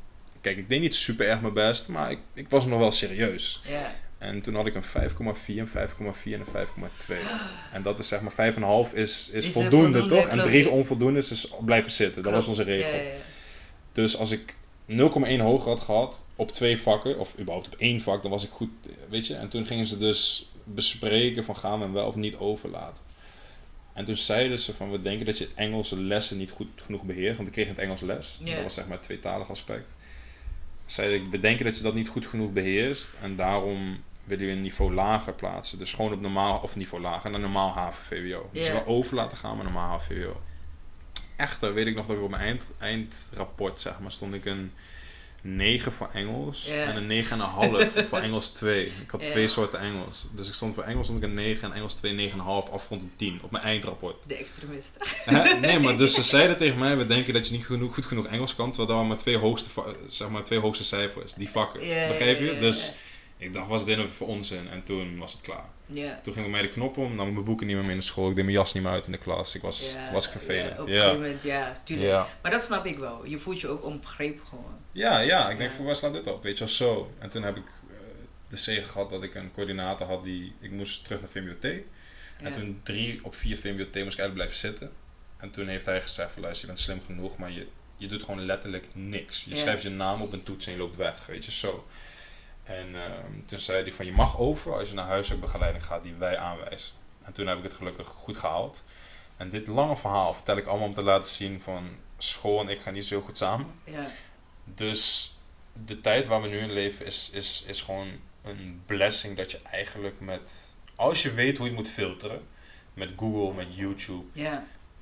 [0.41, 3.61] kijk, ik deed niet super erg mijn best, maar ik, ik was nog wel serieus.
[3.65, 4.87] Ja, En toen had ik een 5,4,
[5.45, 5.73] een 5,4
[6.23, 6.67] en een
[7.07, 7.13] 5,2.
[7.73, 10.27] En dat is zeg maar 5,5 is, is, Is, voldoende, voldoende, toch?
[10.27, 10.47] En klopt.
[10.47, 12.23] 3 onvoldoende is dus blijven zitten.
[12.23, 12.89] Dat was onze regel.
[12.89, 13.17] Ja, ja, ja.
[13.91, 14.55] Dus als ik
[14.87, 14.95] 0,1
[15.39, 18.69] hoger had gehad op twee vakken, of überhaupt op één vak, dan was ik goed,
[19.09, 19.35] weet je.
[19.35, 23.03] En toen gingen ze dus bespreken van gaan we hem wel of niet overlaten.
[23.99, 27.35] En toen zeiden ze van we denken dat je Engelse lessen niet goed genoeg beheerst,
[27.35, 28.37] want ik kreeg in het Engels les.
[28.43, 29.95] Dat was zeg maar het tweetalig aspect.
[30.85, 34.51] Zeiden ik, we denken dat je dat niet goed genoeg beheerst en daarom willen we
[34.51, 35.77] een niveau lager plaatsen.
[35.77, 38.49] Dus gewoon op normaal, of niveau lager, naar normaal HAVO-VWO.
[38.53, 38.73] Dus Ja.
[38.73, 40.41] wel over laten gaan, maar normaal HAVO-VWO.
[41.35, 44.71] Echter weet ik nog dat ik op mijn eind, eindrapport, zeg maar, stond ik een
[45.41, 47.29] 9 voor Engels en een 9,5
[48.09, 48.85] voor Engels 2.
[48.85, 50.27] Ik had twee soorten Engels.
[50.35, 53.11] Dus ik stond voor Engels stond ik een 9 en Engels 2 9,5 afgerond een
[53.15, 54.15] 10 op mijn eindrapport.
[54.27, 55.21] De extremist.
[55.25, 55.59] Hè?
[55.59, 58.27] nee, maar dus ze zeiden tegen mij, we denken dat je niet genoeg, goed genoeg
[58.27, 59.69] Engels kan, terwijl dat waren maar twee hoogste,
[60.09, 61.85] zeg maar twee hoogste cijfers, die vakken.
[61.85, 62.57] Ja, Begrijp je?
[62.59, 62.93] Dus
[63.37, 64.67] ik dacht, wat is dit nou voor onzin?
[64.67, 65.69] En toen was het klaar.
[66.23, 67.99] Toen ging bij mij de knop om, nam ik mijn boeken niet meer mee in
[67.99, 69.55] de school, ik deed mijn jas niet meer uit in de klas.
[69.55, 70.75] Ik was, was ik vervelend.
[70.75, 72.25] Ja, op een gegeven moment, ja, tuurlijk.
[72.41, 73.25] Maar dat snap ik wel.
[73.25, 74.78] Je voelt je ook onbegrepen gewoon.
[74.99, 76.43] Ja, ja, ik denk voor waar slaat dit op?
[76.43, 77.11] Weet je wel, zo.
[77.19, 77.97] En toen heb ik eh,
[78.47, 81.63] de zegen gehad dat ik een coördinator had die, ik moest terug naar VMBOT.
[82.43, 84.91] En toen drie op vier VMBOT moest ik eigenlijk blijven zitten.
[85.37, 88.23] En toen heeft hij gezegd van luister, je bent slim genoeg, maar je, je doet
[88.23, 89.43] gewoon letterlijk niks.
[89.43, 91.87] Je schrijft je naam op een toets en je loopt weg, weet je, zo.
[92.63, 96.13] En ehm, toen zei hij van je mag over als je naar huiswerkbegeleiding gaat die
[96.13, 96.95] wij aanwijzen.
[97.21, 98.83] En toen heb ik het gelukkig goed gehaald.
[99.37, 102.79] En dit lange verhaal vertel ik allemaal om te laten zien van school en ik
[102.79, 103.67] gaan niet zo goed samen.
[103.83, 104.11] Ja,
[104.75, 105.33] Dus
[105.85, 109.59] de tijd waar we nu in leven is, is, is gewoon een blessing dat je
[109.63, 112.47] eigenlijk met, als je weet hoe je het moet filteren,
[112.93, 114.25] met Google, met YouTube,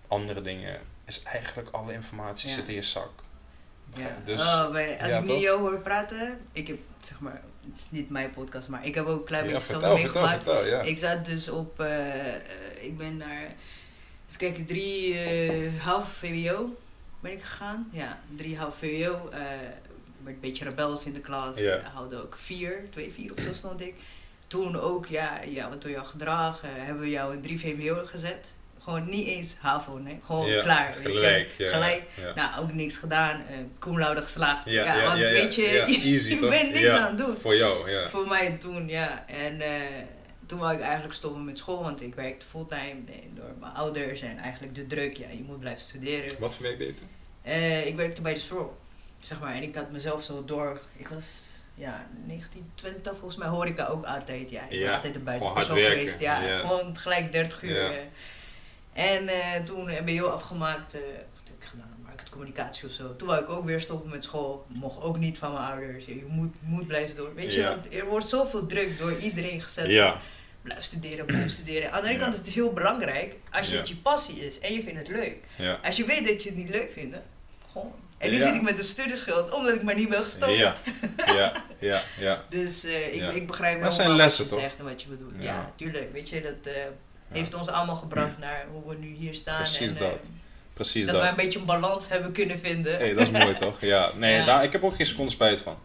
[0.08, 3.23] andere dingen, is eigenlijk alle informatie zit in je zak.
[3.95, 4.21] ja.
[4.25, 7.77] Dus, oh, maar als ja, ik nu jou hoor praten, ik heb, zeg maar, het
[7.77, 10.43] is niet mijn podcast, maar ik heb ook een klein ja, beetje zelf vertel, meegemaakt.
[10.43, 10.82] vertel, ja.
[10.82, 13.41] Ik zat dus op, eh, eh, ik ben naar,
[14.25, 16.75] even kijken, drie eh, half VWO
[17.19, 17.89] ben ik gegaan.
[17.91, 19.30] Ja, drie half VWO.
[19.30, 19.39] eh
[20.23, 21.58] werd een beetje rebels in de klas.
[21.60, 21.82] Ja.
[21.93, 23.95] Haalde ook vier, twee, vier of zo stond ik.
[24.47, 28.53] Toen ook, ja, ja door jouw gedrag eh, hebben we jou in drie VWO gezet.
[28.84, 30.17] Gewoon niet eens HAVO, nee.
[30.25, 31.63] Gewoon Ja, klaar, weet Gelijk, je.
[31.63, 31.69] ja.
[31.69, 32.03] Gelijk.
[32.15, 32.34] Ja.
[32.34, 33.41] Nou, ook niks gedaan.
[33.41, 34.71] eh cum laude geslaagd.
[34.71, 35.62] Ja, want weet je,
[36.30, 37.38] je bent niks aan het doen.
[37.38, 38.08] Voor jou, ja.
[38.10, 39.25] Voor mij toen, ja.
[39.27, 39.62] En
[40.47, 44.21] toen wou ik eigenlijk stoppen met school, want ik werkte fulltime nee, door mijn ouders
[44.21, 45.17] en eigenlijk de druk.
[45.17, 46.39] Ja, je moet blijven studeren.
[46.39, 47.07] Wat voor werk deed je toen?
[47.41, 48.69] Eh, ik werkte bij de Stroll,
[49.21, 49.53] zeg maar.
[49.53, 50.81] En ik had mezelf zo door.
[50.95, 51.25] Ik was,
[51.75, 54.49] ja, 1920 volgens mij hoor ik dat ook altijd.
[54.49, 56.19] Ja, ik ben altijd een gewoon buitenpersoon geweest.
[56.19, 56.57] Ja, ja.
[56.57, 57.83] gewoon gelijk 30 uur.
[57.83, 57.91] Ja.
[57.91, 58.05] eh.
[58.97, 61.96] En eh, toen MBO afgemaakt, eh, wat heb ik gedaan?
[62.21, 63.15] Marketingcommunicatie of zo.
[63.15, 64.65] Toen wou ik ook weer stoppen met school.
[64.73, 66.06] Mocht ook niet van mijn ouders.
[66.06, 67.36] Je moet, moet blijven door.
[67.36, 67.77] Weet je, Ja.
[67.91, 69.91] er wordt zoveel druk door iedereen gezet.
[69.91, 70.17] Ja,
[70.62, 71.91] Blijf studeren, blijf studeren.
[71.91, 74.73] Aan de andere kant is het heel belangrijk als je het je passie is en
[74.73, 75.38] je vindt het leuk.
[75.58, 75.80] ja.
[75.84, 77.17] Als je weet dat je het niet leuk vindt,
[77.71, 77.93] gewoon.
[78.17, 80.58] En nu zit ik met een studieschuld omdat ik maar niet ben gestopt.
[80.58, 80.75] Ja,
[81.25, 82.43] ja, ja, ja.
[82.49, 83.30] Dus eh, ik, Ja.
[83.30, 84.60] ik begrijp Maar het wel wat lessen, je toch?
[84.60, 85.34] zegt en wat je bedoelt.
[85.38, 85.71] Ja, Ja.
[85.75, 86.12] tuurlijk.
[86.12, 86.82] Weet je, dat eh,
[87.30, 89.58] heeft ons allemaal gebracht naar hoe we nu hier staan.
[89.63, 90.19] Precies en, dat.
[90.77, 91.23] Precies dat dat.
[91.23, 92.97] we een beetje een balans hebben kunnen vinden.
[92.97, 93.81] Hey, dat is mooi toch?
[93.81, 94.45] Ja, nee, Ja.
[94.45, 95.77] Daar, ik heb ook geen seconde spijt van.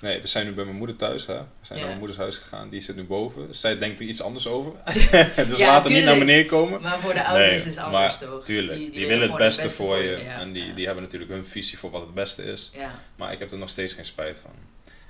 [0.00, 1.34] Nee, we zijn nu bij mijn moeder thuis, hè.
[1.38, 1.74] We zijn Ja.
[1.74, 3.54] naar mijn moeders huis gegaan, die zit nu boven.
[3.54, 4.72] Zij denkt er iets anders over.
[5.48, 6.82] dus Ja, laat hem niet naar beneden komen.
[6.82, 8.44] Maar voor de ouders Nee, is het anders maar toch?
[8.44, 10.16] Tuurlijk, die, willen willen het beste, voor je.
[10.16, 10.38] ja.
[10.40, 12.70] En die, die hebben natuurlijk hun visie voor wat het beste is.
[12.74, 14.50] Ja, Maar ik heb er nog steeds geen spijt van.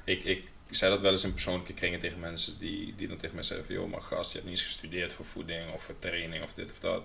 [0.04, 3.34] Ik, ik zei dat wel eens in persoonlijke kringen tegen mensen die, die dan tegen
[3.34, 3.74] mij zeggen van...
[3.74, 6.72] joh, maar gast, je hebt niet eens gestudeerd voor voeding of voor training of dit
[6.72, 7.02] of dat.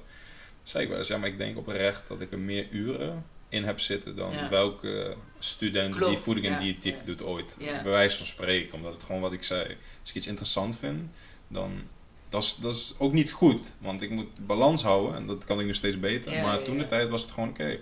[0.67, 3.63] Zei ik wel eens, ja, maar ik denk oprecht dat ik er meer uren in
[3.63, 4.49] heb zitten dan Ja.
[4.49, 7.01] welke student die voeding en ja, diëtiek ja.
[7.05, 7.55] doet ooit.
[7.59, 9.61] Bij wijze van spreken, omdat het gewoon wat ik zei.
[10.01, 11.09] Als ik iets interessant vind,
[11.47, 11.81] dan...
[12.29, 15.59] Dat is, dat is ook niet goed, want ik moet balans houden en dat kan
[15.59, 16.41] ik nu steeds beter.
[16.41, 17.79] Maar toen de tijd was het gewoon oké.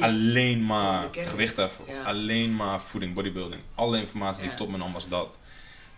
[0.00, 1.30] Alleen Oh, maar kennis.
[1.30, 1.86] gewicht heffen.
[1.86, 3.62] Of alleen maar voeding, bodybuilding.
[3.74, 5.38] Alle informatie die ik tot me nam was dat.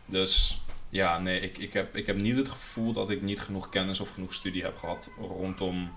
[0.07, 0.61] Dus
[0.93, 4.01] ja, nee, ik, ik, heb, ik heb niet het gevoel dat ik niet genoeg kennis
[4.01, 5.93] of genoeg studie heb gehad rondom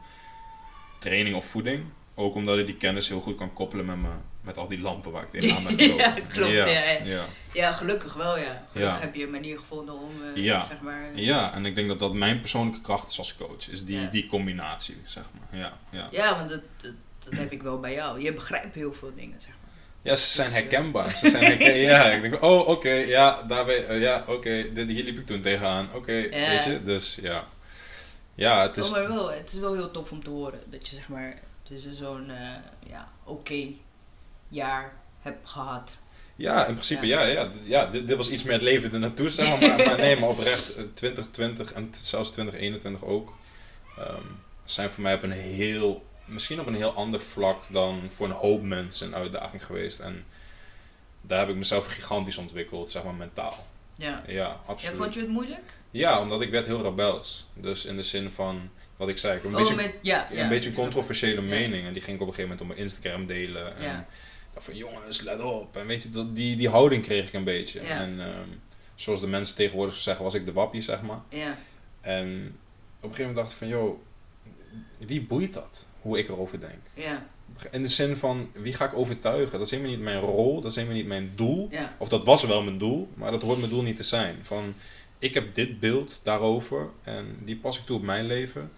[1.00, 1.86] training of voeding.
[2.14, 5.12] Ook omdat ik die kennis heel goed kan koppelen met mijn, Met al die lampen
[5.12, 6.06] waar ik tegenaan ben gelopen.
[6.06, 7.04] Ja, klopt, ja, ja.
[7.04, 7.26] ja.
[7.54, 8.68] Ja, gelukkig wel, ja.
[8.72, 10.64] Gelukkig heb je een manier gevonden om, eh, Ja.
[10.64, 11.16] zeg maar...
[11.16, 13.70] Ja, en ik denk dat dat mijn persoonlijke kracht is als coach.
[13.70, 15.60] Is die, die combinatie, zeg maar.
[15.60, 16.08] Ja, ja.
[16.12, 18.22] Ja, want dat, dat, dat heb ik wel bij jou.
[18.22, 19.65] Je begrijpt heel veel dingen, zeg maar.
[20.06, 21.10] Ja ze zijn eh, herkenbaar.
[21.12, 21.78] Ze zijn herkenbaar.
[21.96, 25.42] Ja, ik denk, oh, oké, ja, daarbij, eh, ja, oké, dit hier liep ik toen
[25.42, 25.90] tegenaan.
[25.94, 27.48] Oké, weet je, dus ja.
[28.36, 28.86] Ja, het is...
[28.86, 31.40] Oh, maar wel, het is wel heel tof om te horen dat je zeg maar
[31.64, 32.54] tussen zo'n eh,
[32.90, 33.66] ja, oké
[34.48, 35.98] jaar hebt gehad.
[36.36, 37.22] Ja, in principe, Ja.
[37.24, 37.50] ja.
[37.64, 39.70] ja, dit, dit was iets meer het leven er naartoe, zeg maar.
[39.78, 39.86] maar.
[39.88, 43.38] maar nee, maar oprecht, eh, 2020 en t- zelfs 2021 ook,
[43.98, 44.22] ehm,
[44.66, 48.34] zijn voor mij op een heel, misschien op een heel ander vlak dan voor een
[48.34, 50.00] hoop mensen een uitdaging geweest.
[50.00, 50.26] En
[51.22, 53.68] daar heb ik mezelf gigantisch ontwikkeld, zeg maar, mentaal.
[53.96, 54.24] Ja.
[54.28, 54.96] Ja, absoluut.
[54.96, 55.78] Vond je het moeilijk?
[55.92, 57.48] Ja, omdat ik werd heel rebels.
[57.54, 60.44] Dus in de zin van, wat ik zei, ik een oh, beetje, met, ja, ja,
[60.44, 61.48] een beetje controversiële Ja.
[61.48, 61.88] mening.
[61.88, 63.78] En die ging ik op een gegeven moment op mijn Instagram delen.
[63.78, 64.08] En
[64.54, 65.78] dacht van jongens, let op.
[65.78, 67.80] En weet je, dat, die, die houding kreeg ik een beetje.
[67.80, 68.50] En ehm,
[68.96, 71.22] zoals de mensen tegenwoordig zeggen, was ik de wappie, zeg maar.
[72.02, 72.58] En
[72.96, 74.00] op een gegeven moment dacht ik van, joh,
[74.98, 75.88] wie boeit dat?
[76.06, 76.80] Hoe ik erover denk.
[76.94, 77.26] ja,
[77.72, 79.52] In de zin van, wie ga ik overtuigen?
[79.52, 81.68] Dat is helemaal niet mijn rol, dat is helemaal niet mijn doel.
[81.72, 84.38] ja, Of dat was wel mijn doel, maar dat hoort mijn doel niet te zijn.
[84.42, 84.74] Van,
[85.20, 88.72] ik heb dit beeld daarover en die pas ik toe op mijn leven.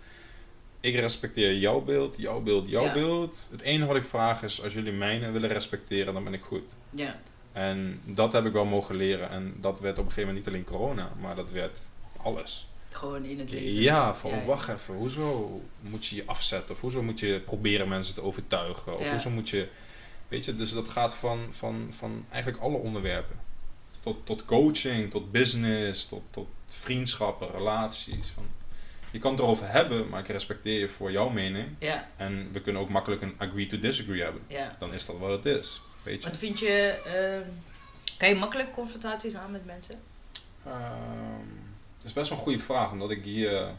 [0.79, 2.93] Ik respecteer jouw beeld, jouw beeld, jouw Ja.
[2.93, 3.47] beeld.
[3.51, 6.63] Het enige wat ik vraag is, als jullie mijne willen respecteren, dan ben ik goed.
[6.91, 7.19] ja,
[7.51, 9.29] En dat heb ik wel mogen leren.
[9.29, 11.79] En dat werd op een gegeven moment niet alleen corona, maar dat werd
[12.21, 12.67] alles.
[12.97, 13.81] Gewoon in het leven.
[13.81, 14.43] Ja, van Ja, ja.
[14.45, 16.75] wacht even, hoezo moet je je afzetten?
[16.75, 18.97] Of hoezo moet je proberen mensen te overtuigen?
[18.97, 19.11] Of Ja.
[19.11, 19.67] hoezo moet je,
[20.27, 23.35] weet je, dus dat gaat van, van, van eigenlijk alle onderwerpen.
[23.99, 28.27] Tot, tot coaching, tot business, tot, tot vriendschappen, relaties.
[28.33, 28.45] Van,
[29.11, 31.67] je kan het erover hebben, maar ik respecteer je voor jouw mening.
[31.79, 34.41] Ja, En we kunnen ook makkelijk een agree to disagree hebben.
[34.47, 34.75] ja.
[34.79, 36.27] Dan is dat wat het is, weet je.
[36.29, 37.49] Wat vind je, ehm,
[38.17, 39.95] kan je makkelijk confrontaties aan met mensen?
[40.65, 41.45] Ehm,
[42.07, 43.69] is best wel een goede vraag, omdat ik hier eh,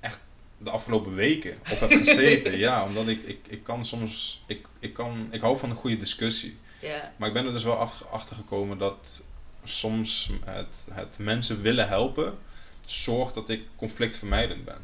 [0.00, 0.20] echt
[0.58, 2.58] de afgelopen weken op heb gezeten.
[2.68, 5.96] ja, omdat ik, ik, ik kan soms, ik, ik, kan, ik hou van een goede
[5.96, 6.58] discussie.
[6.80, 7.76] Ja, Maar ik ben er dus wel
[8.10, 9.22] achter gekomen dat
[9.64, 12.38] soms het, het mensen willen helpen
[12.86, 14.78] zorgt dat ik conflictvermijdend ben.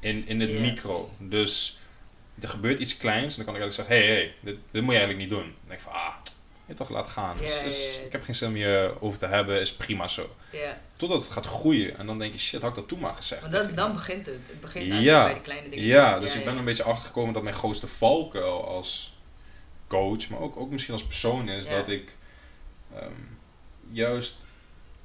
[0.00, 1.10] In, in het micro.
[1.18, 1.78] Dus
[2.40, 4.82] er gebeurt iets kleins en dan kan ik eigenlijk zeggen, hé, hey, hey, dit, dit
[4.82, 5.48] moet je eigenlijk niet doen.
[5.48, 6.14] Dan denk ik van, ah,
[6.66, 7.36] je toch laat gaan.
[7.38, 7.98] Dus- dus.
[8.04, 10.34] Ik heb geen zin meer over te hebben, is prima zo.
[10.52, 10.80] ja.
[10.96, 11.98] Totdat het gaat groeien.
[11.98, 13.50] En dan denk je, shit, had ik dat toen maar gezegd.
[13.50, 14.40] Want dan, begint het.
[14.46, 15.84] Het begint eigenlijk bij de kleine dingen.
[15.84, 19.16] Ja, dus ik ben een beetje achtergekomen dat mijn grootste valkuil als
[19.88, 22.16] coach, maar ook, ook misschien als persoon is dat ik
[22.94, 23.10] ehm,
[23.90, 24.36] juist,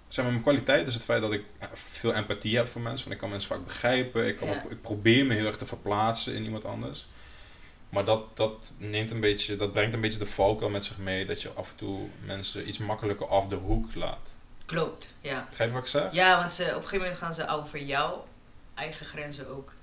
[0.07, 3.03] zeg maar, mijn kwaliteit is het feit dat ik eh, veel empathie heb voor mensen.
[3.03, 4.55] Van, ik kan mensen vaak begrijpen, ik, kan Ja.
[4.65, 7.07] ook- ik probeer me heel erg te verplaatsen in iemand anders.
[7.89, 11.25] Maar dat, dat, neemt een beetje, dat brengt een beetje de valkuil met zich mee
[11.25, 14.37] dat je af en toe mensen iets makkelijker af de hoek laat.
[14.65, 15.45] Klopt, ja.
[15.49, 16.13] Begrijp je wat ik zeg?
[16.13, 18.25] Ja, want ze, op een gegeven moment gaan ze over jouw
[18.75, 19.73] eigen grenzen ook.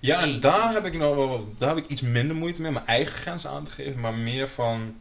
[0.00, 2.86] Ja, en daar heb ik nog wel, daar heb ik iets minder moeite mee, mijn
[2.86, 4.96] eigen grenzen aan te geven, maar meer van,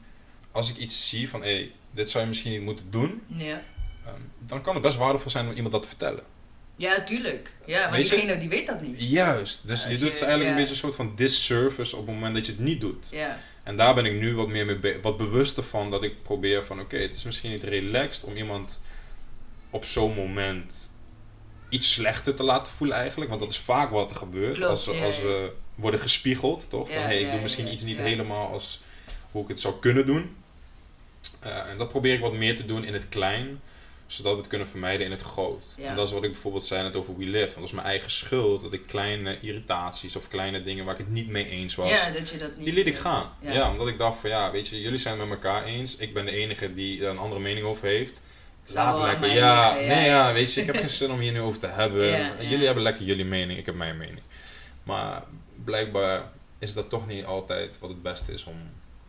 [0.52, 3.62] als ik iets zie van, hé, hey, dit zou je misschien niet moeten doen, Ja.
[4.06, 6.24] ehm, dan kan het best waardevol zijn om iemand dat te vertellen.
[6.76, 7.56] Ja, tuurlijk.
[7.66, 8.96] Ja, maar Weet je- diegene die weet dat niet.
[9.10, 10.50] Juist, dus je doet eigenlijk ja.
[10.50, 13.06] een beetje een soort van disservice op het moment dat je het niet doet.
[13.12, 16.64] Ja, En daar ben ik nu wat meer mee wat bewuster van, dat ik probeer
[16.66, 18.82] van, oké, het is misschien niet relaxed om iemand
[19.70, 20.92] op zo'n moment
[21.70, 24.88] iets slechter te laten voelen eigenlijk, want dat is vaak wat er gebeurt Klopt, als,
[25.02, 26.90] als we worden gespiegeld, toch?
[26.90, 28.82] Van, hey, ik doe misschien iets niet helemaal als
[29.32, 30.36] hoe ik het zou kunnen doen.
[31.40, 33.62] Eh, en dat probeer ik wat meer te doen in het klein,
[34.14, 35.64] zodat we het kunnen vermijden in het groot.
[35.78, 35.88] Ja.
[35.88, 37.40] En dat is wat ik bijvoorbeeld zei net over We Live.
[37.40, 41.00] Want dat is mijn eigen schuld, dat ik kleine irritaties of kleine dingen waar ik
[41.00, 42.66] het niet mee eens was, ja dat je dat niet...
[42.66, 43.32] die liet ik gaan.
[43.42, 43.52] Ja.
[43.52, 43.72] Ja.
[43.72, 45.96] omdat ik dacht van ja, weet je, jullie zijn het met elkaar eens.
[45.96, 48.22] Ik ben de enige die er een andere mening over heeft.
[48.74, 49.34] Laat lekker.
[49.34, 50.34] Ja, liggen, nee, ja.
[50.34, 52.06] weet je, ik heb geen zin om hier nu over te hebben.
[52.50, 54.22] Jullie hebben lekker jullie mening, ik heb mijn mening.
[54.84, 55.24] Maar
[55.64, 58.56] blijkbaar is dat toch niet altijd wat het beste is om.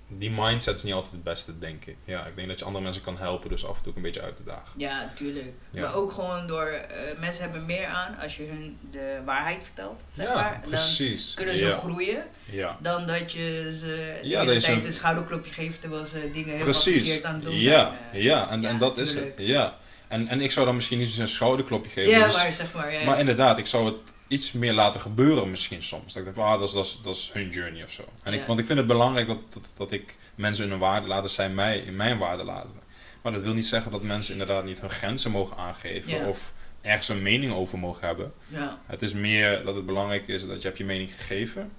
[0.08, 1.96] Die mindset is niet altijd het beste, denk ik.
[2.04, 4.02] Ja, ik denk dat je andere mensen kan helpen, dus af en toe ook een
[4.02, 4.72] beetje uit te dagen.
[4.76, 5.52] Ja, tuurlijk.
[5.70, 5.80] Ja.
[5.80, 6.66] Maar ook gewoon door...
[6.66, 10.52] eh, mensen hebben meer aan als je hun de waarheid vertelt, zeg ja, maar.
[10.54, 11.34] En dan precies.
[11.34, 11.76] kunnen ze ja.
[11.76, 12.24] groeien.
[12.50, 12.76] Ja.
[12.80, 13.86] Dan dat je ze
[14.22, 16.94] de Ja, hele tijd ze- een schouderklopje geeft terwijl ze dingen helemaal Precies.
[17.02, 18.22] verkeerd aan het doen ja, zijn.
[18.22, 19.34] ja, en, en dat is het.
[19.36, 19.76] Ja.
[20.08, 22.10] En, en ik zou dan misschien niet eens een schouderklopje geven.
[22.10, 22.92] Ja, dus- maar zeg maar.
[22.92, 26.12] Ja, Maar inderdaad, ik zou het iets meer laten gebeuren misschien soms.
[26.14, 28.02] Dat ik denk, ah, dat is, dat is, dat is hun journey of zo.
[28.24, 31.06] En ik, want ik vind het belangrijk dat, dat, dat ik mensen in hun waarde
[31.06, 32.82] laten zijn, mij in mijn waarde laten.
[33.22, 36.26] Maar dat wil niet zeggen dat mensen inderdaad niet hun grenzen mogen aangeven Ja.
[36.28, 38.32] of ergens een mening over mogen hebben.
[38.48, 38.80] ja.
[38.86, 41.72] Het is meer dat het belangrijk is dat je hebt je mening gegeven.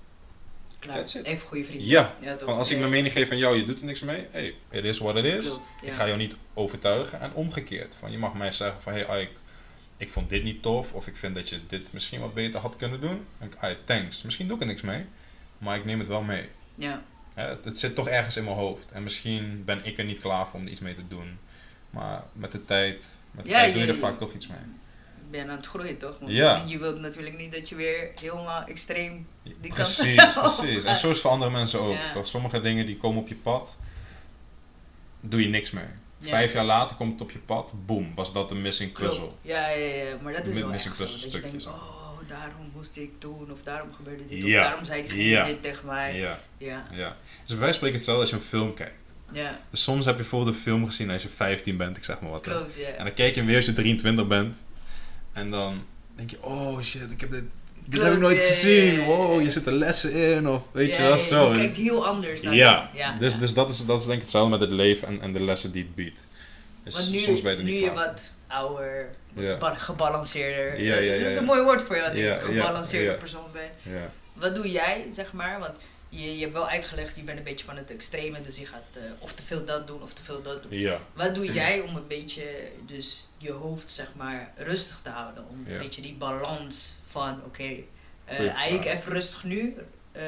[0.79, 1.03] Klaar.
[1.23, 1.87] Even goede vrienden.
[1.87, 2.13] Ja,
[2.45, 4.25] als ik mijn mening geef van jou, je doet er niks mee.
[4.31, 5.59] Hey, it is what it is.
[5.81, 7.19] Ik ga jou niet overtuigen.
[7.21, 7.95] En omgekeerd.
[7.99, 9.31] Van, je mag mij zeggen van, hey Ike,
[9.97, 10.93] ik vond dit niet tof.
[10.93, 13.15] Of ik vind dat je dit misschien wat beter had kunnen doen.
[13.15, 14.21] Dan denk ik, "Ike, thanks.
[14.23, 15.05] Misschien doe ik er niks mee.
[15.57, 16.49] Maar ik neem het wel mee.
[16.75, 18.91] Ja, Hè, het, het zit toch ergens in mijn hoofd.
[18.91, 21.39] En misschien ben ik er niet klaar voor om er iets mee te doen.
[21.89, 24.47] Maar met de tijd, met de Ja, tijd doe je je- er vaak toch iets
[24.47, 24.57] mee.
[25.29, 26.19] ben aan het groeien toch?
[26.19, 26.63] Want Ja.
[26.67, 29.27] Je wilt natuurlijk niet dat je weer helemaal extreem
[29.61, 30.83] die Precies, kant precies.
[30.89, 31.97] En zo is het voor andere mensen ook.
[32.13, 32.27] Toch?
[32.27, 33.77] Sommige dingen die komen op je pad,
[35.21, 35.85] doe je niks mee.
[36.19, 36.29] Ja.
[36.29, 39.27] Vijf jaar later komt het op je pad, boom, was dat een missing puzzle.
[39.41, 41.17] Ja, ja, ja, maar dat is wel missing echt zo.
[41.21, 44.57] Dat je denkt, oh, daarom moest ik doen, of daarom gebeurde dit, Ja.
[44.59, 45.45] of daarom zei diegene Ja.
[45.45, 46.17] dit tegen mij.
[46.17, 47.17] Ja, Ja, ja.
[47.45, 49.03] Dus wij spreken hetzelfde als je een film kijkt.
[49.31, 52.19] ja, Dus soms heb je bijvoorbeeld een film gezien als je 15 bent, ik zeg
[52.21, 52.41] maar wat.
[52.41, 52.87] klopt, ja.
[52.87, 54.57] En dan kijk je hem weer als je 23 bent.
[55.33, 55.83] En dan
[56.15, 57.43] denk je, oh shit, ik heb dit,
[57.85, 59.03] dit heb ik nooit gezien.
[59.03, 60.49] Wow, je zit er lessen in.
[60.49, 61.51] Of weet Ja, je wel, ja, zo.
[61.51, 63.39] Je kijkt heel anders naar Ja, dus, ja.
[63.39, 65.71] dus dat, is, dat is denk ik hetzelfde met het leven en, en de lessen
[65.71, 66.19] die het biedt.
[66.83, 69.09] Dus Want nu, soms ben je er nu niet je wat ouder,
[69.61, 70.81] gebalanceerder.
[70.83, 73.11] Ja, ja, ja, dat is een mooi woord voor jou, dat Ja, ik ja, gebalanceerde
[73.11, 73.17] ja.
[73.17, 73.69] persoon ben.
[73.81, 73.91] voor.
[73.93, 74.11] Ja.
[74.33, 75.59] Wat doe jij, zeg maar?
[75.59, 75.75] Want
[76.23, 78.83] je, je hebt wel uitgelegd, je bent een beetje van het extreme, dus je gaat
[78.93, 80.79] eh, of te veel dat doen of te veel dat doen.
[80.79, 82.45] ja, Wat doe jij om een beetje
[82.85, 85.47] dus je hoofd zeg maar rustig te houden?
[85.49, 85.73] Om Ja.
[85.73, 88.97] een beetje die balans van oké, eh Goeie eigenlijk vraag.
[88.99, 89.75] even rustig nu.
[90.11, 90.21] eh,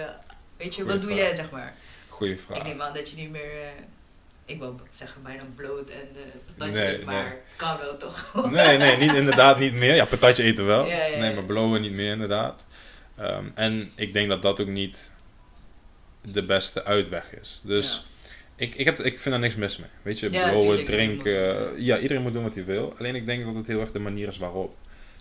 [0.58, 1.26] weet je, Goeie wat doe vraag.
[1.26, 1.76] jij zeg maar?
[2.08, 2.58] goeie vraag.
[2.58, 3.70] Ik neem aan dat je niet meer, eh,
[4.46, 7.34] ik wil zeggen bijna bloot en eh patatje Nee, maar nee.
[7.34, 8.50] het kan wel toch?
[8.52, 9.96] Nee, nee, niet, inderdaad niet meer.
[9.96, 10.86] Ja, patatje eten wel.
[10.86, 12.64] Ja, ja, Nee, maar blowen niet meer inderdaad.
[13.18, 14.98] Ehm, en ik denk dat dat ook niet
[16.32, 17.62] de beste uitweg is.
[17.64, 18.06] Dus
[18.56, 19.90] ik, ik, heb, ik vind daar niks mis mee.
[20.02, 20.52] Weet je, Ja,
[20.86, 21.68] drinken.
[21.72, 22.94] moet- ja, iedereen moet doen wat hij wil.
[22.98, 24.76] Alleen ik denk dat het heel erg de manier is waarop.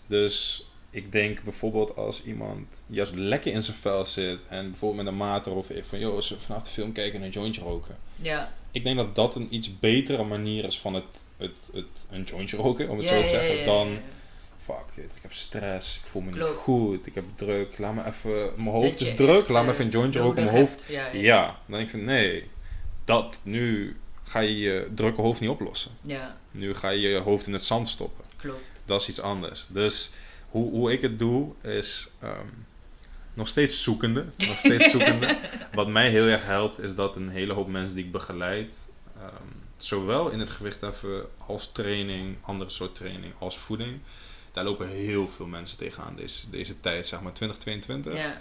[0.07, 4.39] Dus ik denk bijvoorbeeld als iemand juist lekker in zijn vel zit.
[4.49, 5.99] En bijvoorbeeld met een maat erover heeft van...
[5.99, 7.97] joh, vanaf de film kijken en een jointje roken.
[8.17, 11.05] Ja, Ik denk dat dat een iets betere manier is van het,
[11.37, 13.99] het, het een jointje roken, om het ja, zo te zeggen, dan.
[14.67, 16.51] Fuck ik heb stress, ik voel me Klopt.
[16.51, 19.75] niet goed, ik heb druk, laat me even, mijn hoofd is druk, laat me eh,
[19.75, 20.91] even een jointje roken, mijn hoofd, hebt.
[20.91, 21.21] Ja, ja.
[21.21, 22.51] ja, dan denk ik van nee,
[23.05, 25.91] dat, nu ga je je drukke hoofd niet oplossen.
[26.03, 28.25] ja, Nu ga je je hoofd in het zand stoppen.
[28.37, 28.83] klopt.
[28.85, 29.67] Dat is iets anders.
[29.69, 30.11] Dus
[30.51, 32.47] hoe, hoe ik het doe is ehm,
[33.35, 34.25] nog steeds zoekende.
[34.37, 35.39] Nog steeds zoekende.
[35.73, 38.87] Wat mij heel erg helpt is dat een hele hoop mensen die ik begeleid,
[39.17, 39.33] ehm,
[39.77, 43.99] zowel in het gewichtheffen als training, andere soort training, als voeding.
[44.57, 48.15] Daar lopen heel veel mensen tegenaan deze, deze tijd, zeg maar 2022.
[48.15, 48.41] Ja,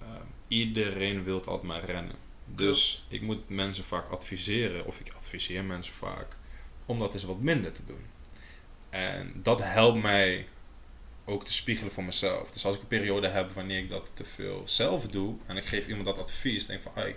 [0.00, 2.14] Ehm, iedereen wil altijd maar rennen.
[2.44, 6.26] Dus ik moet mensen vaak adviseren, of ik adviseer mensen vaak,
[6.86, 8.04] om dat eens wat minder te doen.
[8.90, 10.46] En dat helpt mij
[11.24, 12.50] ook te spiegelen voor mezelf.
[12.50, 15.64] Dus als ik een periode heb wanneer ik dat te veel zelf doe, en ik
[15.64, 17.16] geef iemand dat advies, denk van, ah, ik,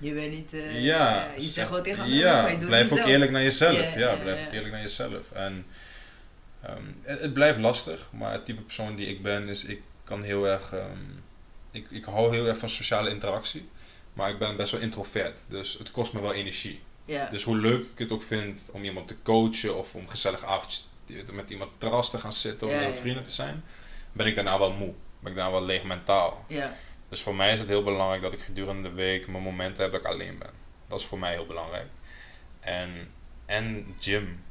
[0.00, 2.90] je bent niet, eh, ja, je zegt wel tegen anderen, ja, maar je doet blijf
[2.90, 3.08] ook zelf.
[3.08, 3.94] eerlijk naar jezelf.
[3.94, 5.32] Ja, blijf ook eerlijk naar jezelf.
[5.32, 5.66] En
[6.66, 10.22] ehm, het, het blijft lastig, maar het type persoon die ik ben is, ik kan
[10.22, 10.98] heel erg, ehm,
[11.70, 13.68] ik, ik hou heel erg van sociale interactie,
[14.12, 16.82] maar ik ben best wel introvert, dus het kost me wel energie.
[17.04, 20.44] Ja, Dus hoe leuk ik het ook vind om iemand te coachen of om gezellig
[20.44, 20.88] avondjes
[21.32, 23.64] met iemand terras te gaan zitten, om met ja, vrienden te zijn,
[24.12, 24.92] ben ik daarna wel moe.
[25.20, 26.44] Ben ik daarna wel leeg mentaal.
[26.48, 26.74] ja,
[27.08, 29.92] Dus voor mij is het heel belangrijk dat ik gedurende de week mijn momenten heb
[29.92, 30.50] dat ik alleen ben.
[30.88, 31.86] Dat is voor mij heel belangrijk.
[32.60, 33.10] En,
[33.46, 34.42] en gym.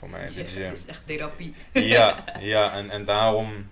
[0.00, 1.54] Voor mij Ja, is echt therapie.
[1.72, 3.70] Ja, ja en, en daarom,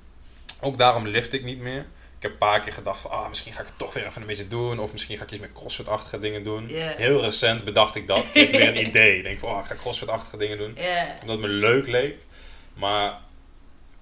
[0.61, 1.87] ook daarom lift ik niet meer.
[2.17, 4.21] Ik heb een paar keer gedacht van, ah, misschien ga ik het toch weer even
[4.21, 4.79] een beetje doen.
[4.79, 6.67] Of misschien ga ik iets met crossfit-achtige dingen doen.
[6.67, 8.31] Heel recent bedacht ik dat.
[8.35, 9.17] Ik weer een idee.
[9.17, 10.77] Ik denk van, oh, ik ga crossfit-achtige dingen doen.
[11.21, 12.17] Omdat het me leuk leek.
[12.75, 13.19] Maar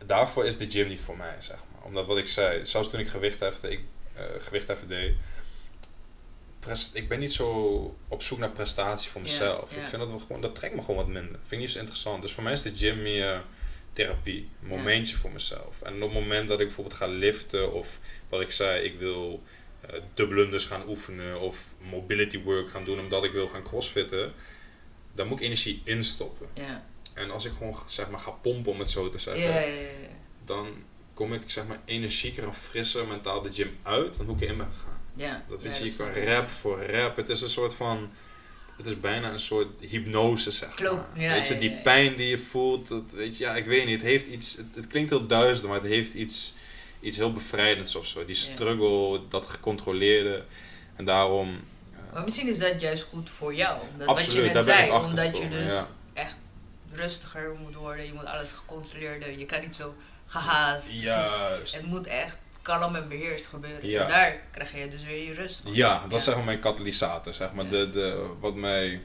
[0.05, 1.85] daarvoor is de gym niet voor mij, zeg maar.
[1.85, 3.81] Omdat wat ik zei, zelfs toen ik gewicht hefte, ik
[4.14, 5.12] eh gewicht heffen deed.
[6.67, 9.71] Prest, ik ben niet zo op zoek naar prestatie voor mezelf.
[9.71, 11.33] Ik vind dat we gewoon, dat trekt me gewoon wat minder.
[11.33, 12.23] Vind ik niet zo interessant.
[12.23, 13.45] Dus voor mij is de gym meer
[13.93, 14.49] therapie.
[14.62, 15.83] Een momentje voor mezelf.
[15.83, 17.99] En op het moment dat ik bijvoorbeeld ga liften of
[18.29, 19.43] wat ik zei, ik wil
[20.14, 24.33] blunders gaan oefenen of mobility work gaan doen omdat ik wil gaan crossfitten,
[25.14, 26.47] dan moet ik energie instoppen.
[26.55, 29.61] ja, En als ik gewoon zeg maar ga pompen om het zo te zeggen, ja,
[29.61, 30.09] ja, ja.
[30.45, 30.69] dan
[31.14, 34.57] kom ik zeg maar energieker en frisser mentaal de gym uit dan hoe ik erin
[34.57, 34.96] ben gegaan.
[35.17, 35.45] Ja.
[35.49, 37.17] Dat ja, weet je, je kan rap voor rap.
[37.17, 38.11] Het is een soort van,
[38.77, 41.23] het is bijna een soort hypnose zeg Klopt, maar.
[41.25, 41.83] ja, weet je, ja, die ja, ja.
[41.83, 44.67] pijn die je voelt, dat, weet je, ja, ik weet niet, het heeft iets, het,
[44.75, 46.55] het klinkt heel duister, maar het heeft iets,
[47.01, 48.25] iets heel bevrijdends of zo.
[48.25, 48.43] Die Ja.
[48.43, 50.45] struggle, dat gecontroleerde.
[50.97, 51.49] En daarom,
[51.93, 53.81] eh, Maar misschien is dat juist goed voor jou.
[53.93, 55.89] Omdat Absoluut, wat je net daar ben ik zei, omdat je dus ja.
[56.12, 56.39] echt
[56.93, 58.05] rustiger moet worden.
[58.07, 59.39] Je moet alles gecontroleerder.
[59.39, 59.95] Je kan niet zo
[60.27, 60.91] gehaast.
[60.91, 61.75] juist.
[61.75, 63.89] Het moet echt kalm en beheerst gebeuren.
[63.89, 64.01] Ja.
[64.03, 65.75] En daar krijg je dus weer je rust van.
[65.75, 66.17] Ja, dat Ja.
[66.17, 67.64] is zeg maar mijn katalysator, zeg maar.
[67.64, 67.71] Ja.
[67.71, 69.01] De, de, wat mij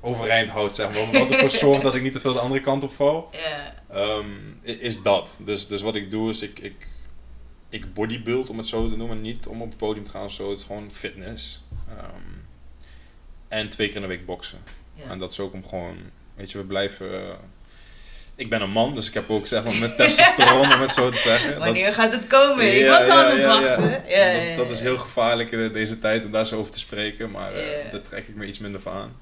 [0.00, 1.20] overeind houdt, zeg maar.
[1.20, 3.28] Wat ervoor zorgt dat ik niet te veel de andere kant op val.
[3.32, 4.28] Ja, Ehm,
[4.62, 5.36] is dat.
[5.40, 6.86] Dus, dus wat ik doe is, ik, ik,
[7.68, 9.20] ik bodybuild, om het zo te noemen.
[9.20, 10.50] Niet om op het podium te gaan of zo.
[10.50, 11.62] Het is gewoon fitness.
[11.88, 12.38] Ehm,
[13.48, 14.58] en twee keer in de week boksen.
[15.08, 15.96] En dat is ook om gewoon,
[16.34, 17.28] weet je, we blijven...
[17.30, 17.34] eh,
[18.40, 21.10] ik ben een man, dus ik heb ook zeg maar mijn testosteron, om het zo
[21.10, 21.58] te zeggen.
[21.58, 22.76] Wanneer is- gaat het komen?
[22.78, 24.02] ik was al ja, aan het wachten.
[24.08, 24.56] Ja.
[24.56, 27.56] Dat, dat is heel gevaarlijk in deze tijd om daar zo over te spreken, maar
[27.56, 27.90] Ja.
[27.90, 29.16] daar trek ik me iets minder van aan.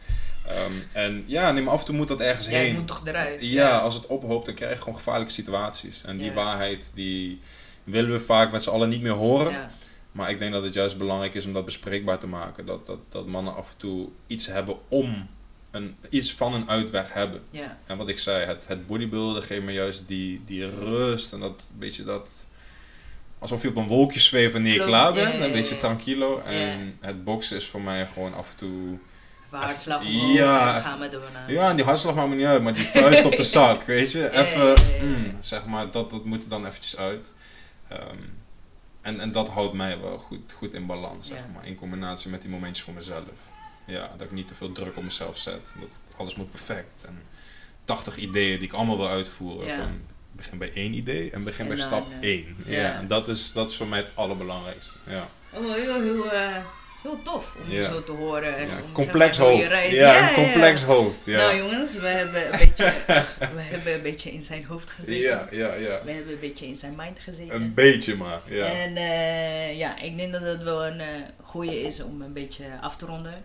[0.47, 2.75] Ehm, en ja, nee, maar af en toe moet dat ergens Ja, heen.
[2.75, 3.39] moet toch eruit.
[3.41, 6.03] Ja, als het ophoopt, dan krijg je gewoon gevaarlijke situaties.
[6.07, 7.41] En die waarheid, die
[7.85, 9.71] willen we vaak met z'n allen niet meer horen.
[10.13, 12.67] Maar ik denk dat het juist belangrijk is om dat bespreekbaar te maken.
[12.67, 15.29] Dat, dat, dat mannen af en toe iets hebben om,
[15.71, 17.41] een, iets van een uitweg hebben.
[17.51, 17.79] Ja.
[17.87, 21.71] En wat ik zei, het, het bodybuilden geeft me juist die, die rust en dat
[21.79, 22.47] beetje dat...
[23.39, 26.41] Alsof je op een wolkje zweeft wanneer je klaar bent, ja, een beetje tranquilo.
[26.41, 28.99] En het boksen is voor mij gewoon af en toe...
[29.47, 30.75] Even hartslag omhoog Ja.
[30.75, 31.53] en gaan we door naar...
[31.53, 34.13] Ja, en die hartslag maakt me niet uit, maar die vuist op de zak, weet
[34.13, 34.31] je.
[34.31, 37.33] Even, mm, zeg maar, dat, dat moet er dan eventjes uit.
[37.89, 38.17] Ehm,
[39.01, 41.67] en, en dat houdt mij wel goed, goed in balans, zeg maar.
[41.67, 43.25] In combinatie met die momentjes voor mezelf.
[43.89, 45.73] Ja, dat ik niet te veel druk op mezelf zet.
[45.81, 47.05] Dat alles moet perfect.
[47.07, 47.23] En
[47.85, 49.67] 80 ideeën die ik allemaal wil uitvoeren.
[49.67, 49.83] Ja.
[49.83, 50.01] Van,
[50.33, 52.57] begin bij één idee en begin En bij stap eh, 1.
[52.65, 52.81] Ja.
[52.81, 52.99] ja.
[52.99, 54.95] en dat is, dat is voor mij het allerbelangrijkste.
[55.07, 55.29] Ja.
[55.53, 56.57] Oh, heel, heel, eh,
[57.03, 57.83] heel tof om Ja.
[57.83, 58.57] zo te horen.
[58.57, 59.91] En Ja, om, complex zeg maar, door hoofd.
[59.91, 61.21] Ja, een complex hoofd.
[61.25, 61.37] Ja.
[61.37, 62.95] Nou jongens, we hebben, een beetje,
[63.55, 65.21] we hebben een beetje in zijn hoofd gezeten.
[65.21, 66.01] ja, ja, ja.
[66.05, 67.55] We hebben een beetje in zijn mind gezeten.
[67.55, 68.41] Een beetje maar.
[68.47, 68.67] Ja.
[68.67, 72.65] En eh, ja, ik denk dat het wel een eh goede is om een beetje
[72.81, 73.45] af te ronden.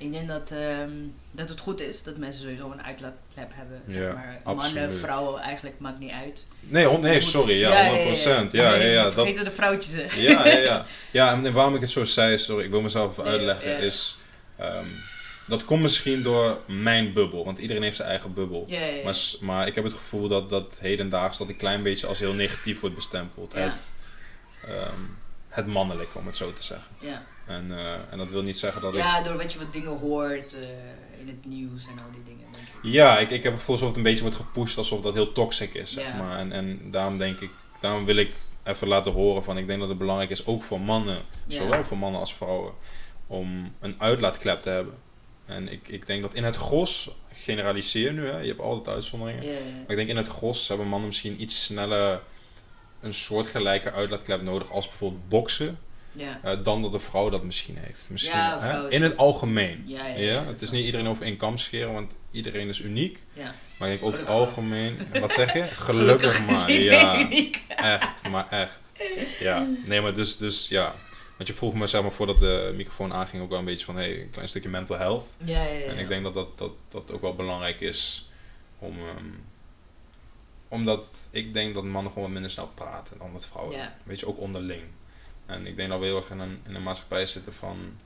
[0.00, 0.90] Ik denk dat, ehm,
[1.30, 3.82] dat het goed is dat mensen sowieso een uitlaatklep hebben.
[3.86, 4.40] Zeg Ja, maar.
[4.44, 4.74] absoluut.
[4.80, 6.46] Mannen, vrouwen, eigenlijk maakt niet uit.
[6.60, 8.52] Nee, nee, sorry, ja, 100%.
[8.52, 9.92] Ja, ja, ja, niet dat, vergeten de vrouwtjes.
[9.92, 10.20] hè.
[10.20, 10.84] ja, ja, ja.
[11.10, 13.76] Ja, en waarom ik het zo zei, sorry, ik wil mezelf Nee, uitleggen, ja.
[13.76, 14.16] is...
[14.56, 14.86] ehm,
[15.46, 18.64] dat komt misschien door mijn bubbel, want iedereen heeft zijn eigen bubbel.
[18.66, 19.04] Ja, ja, ja.
[19.04, 22.32] Maar, maar ik heb het gevoel dat, dat hedendaags dat een klein beetje als heel
[22.32, 23.52] negatief wordt bestempeld.
[23.54, 23.60] Ja.
[23.60, 23.92] Het,
[24.66, 25.00] ehm,
[25.48, 26.88] het mannelijke, om het zo te zeggen.
[26.98, 27.22] ja.
[27.50, 29.00] En, eh, en dat wil niet zeggen dat ik...
[29.00, 30.60] ja, door wat je wat dingen hoort eh,
[31.20, 32.52] in het nieuws en al die dingen.
[32.52, 32.74] Denk ik.
[32.82, 35.32] Ja, ik, ik heb het gevoel alsof het een beetje wordt gepusht, alsof dat heel
[35.32, 36.38] toxic is, zeg maar.
[36.38, 38.32] En, en daarom denk ik, daarom wil ik
[38.64, 41.56] even laten horen van, ik denk dat het belangrijk is, ook voor mannen, Ja.
[41.56, 42.72] zowel voor mannen als vrouwen,
[43.26, 44.94] om een uitlaatklep te hebben.
[45.46, 49.46] En ik, ik denk dat in het gros, generaliseer nu, hè, je hebt altijd uitzonderingen,
[49.46, 52.22] ja, maar ik denk in het gros hebben mannen misschien iets sneller
[53.00, 55.78] een soortgelijke uitlaatklep nodig als bijvoorbeeld boksen,
[56.12, 56.40] ja.
[56.42, 58.08] eh, dan dat een vrouw dat misschien heeft.
[58.08, 58.90] Misschien, Ja, hè?
[58.90, 59.82] In het algemeen.
[59.86, 62.80] Ja, ja, Ja, ja, het is niet iedereen over één kam scheren, want iedereen is
[62.80, 63.18] uniek.
[63.32, 63.54] ja.
[63.78, 65.64] Maar ik denk over het algemeen, wat zeg je?
[65.64, 67.64] Gelukkig, maar, ja, uniek.
[67.68, 68.78] echt, maar echt.
[69.38, 70.94] Ja, nee, maar dus, dus ja.
[71.36, 73.96] Want je vroeg me, zeg maar, voordat de microfoon aanging, ook wel een beetje van,
[73.96, 75.24] hey, een klein stukje mental health.
[75.44, 75.84] Ja, ja.
[75.84, 78.30] En ik denk dat dat, dat dat ook wel belangrijk is
[78.78, 79.26] om, ehm,
[80.68, 83.76] omdat ik denk dat mannen gewoon wat minder snel praten dan dat vrouwen.
[83.76, 83.96] Ja.
[84.02, 84.82] Weet je, ook onderling.
[85.50, 87.98] En ik denk dat we heel erg in een, in een maatschappij zitten van,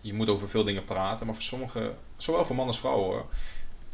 [0.00, 3.26] je moet over veel dingen praten, maar voor sommigen, zowel voor mannen als vrouwen hoor,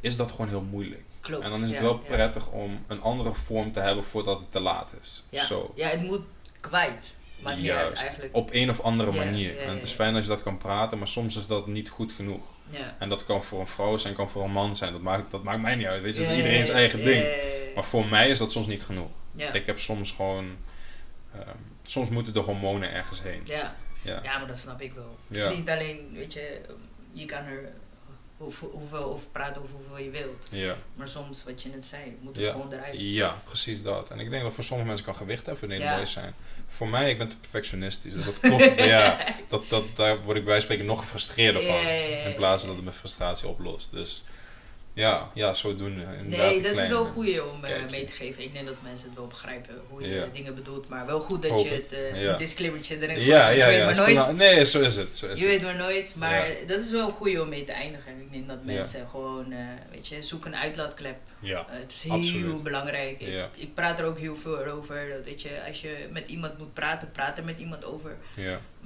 [0.01, 1.05] is dat gewoon heel moeilijk.
[1.21, 1.45] Klopt.
[1.45, 2.09] En dan is het ja, wel ja.
[2.09, 5.25] prettig om een andere vorm te hebben voordat het te laat is.
[5.29, 5.45] Ja.
[5.45, 5.73] Zo.
[5.75, 6.23] ja, het moet
[6.61, 7.17] kwijt.
[7.43, 8.03] Uit Juist.
[8.03, 8.37] eigenlijk.
[8.37, 9.59] Op een of andere manier.
[9.59, 12.13] En het is fijn als je dat kan praten, maar soms is dat niet goed
[12.13, 12.45] genoeg.
[12.71, 12.97] Ja.
[12.99, 14.93] En dat kan voor een vrouw zijn, kan voor een man zijn.
[14.93, 16.03] Dat maakt, dat maakt mij niet uit.
[16.03, 17.27] Weet je, dat is iedereen zijn eigen ding.
[17.75, 19.11] Maar voor mij is dat soms niet genoeg.
[19.31, 19.53] Ja.
[19.53, 20.57] Ik heb soms gewoon.
[21.35, 23.41] Ehm, soms moeten de hormonen ergens heen.
[23.45, 23.77] Ja.
[24.03, 24.21] Ja.
[24.23, 25.19] ja, maar dat snap ik wel.
[25.29, 26.61] Het is niet alleen, weet je,
[27.13, 27.73] je kan er
[28.37, 30.47] hoeveel, hoeveel over praten of hoeveel je wilt.
[30.51, 30.75] Ja.
[30.95, 32.53] Maar soms, wat je net zei, moet het Ja.
[32.53, 32.95] gewoon eruit.
[33.01, 34.11] ja, precies dat.
[34.11, 36.05] En ik denk dat voor sommige mensen kan gewicht even een Ja.
[36.05, 36.35] zijn.
[36.69, 38.13] Voor mij, ik ben te perfectionistisch.
[38.13, 38.73] Dus dat kost.
[38.77, 41.87] ja, dat, dat, daar word ik bij spreken nog gefrustreerder van.
[42.31, 43.91] In plaats van dat het mijn frustratie oplost.
[43.91, 44.25] Dus
[44.99, 46.05] ja, ja zodoende.
[46.25, 48.43] Nee, een dat is wel goed om eh, mee te geven.
[48.43, 50.89] Ik denk dat mensen het wel begrijpen hoe je dingen bedoelt.
[50.89, 51.93] Maar wel goed dat Hoop je het.
[51.93, 52.31] eh Ja.
[52.33, 53.23] een disclaimertje erin gooit.
[53.27, 54.37] Ja, ja, je weet maar nooit.
[54.37, 55.17] Nee, zo is het.
[55.17, 55.55] Zo is Je het.
[55.55, 58.21] weet maar nooit, maar dat is wel goed om mee te eindigen.
[58.21, 59.59] Ik denk dat mensen gewoon, eh,
[59.91, 61.17] weet je, zoek een uitlaatklep.
[61.41, 61.67] Ja.
[61.69, 62.63] Het is heel Absoluut.
[62.63, 63.21] belangrijk.
[63.21, 65.09] Ik, ik praat er ook heel veel over.
[65.09, 68.17] Dat, weet je, als je met iemand moet praten, praat er met iemand over.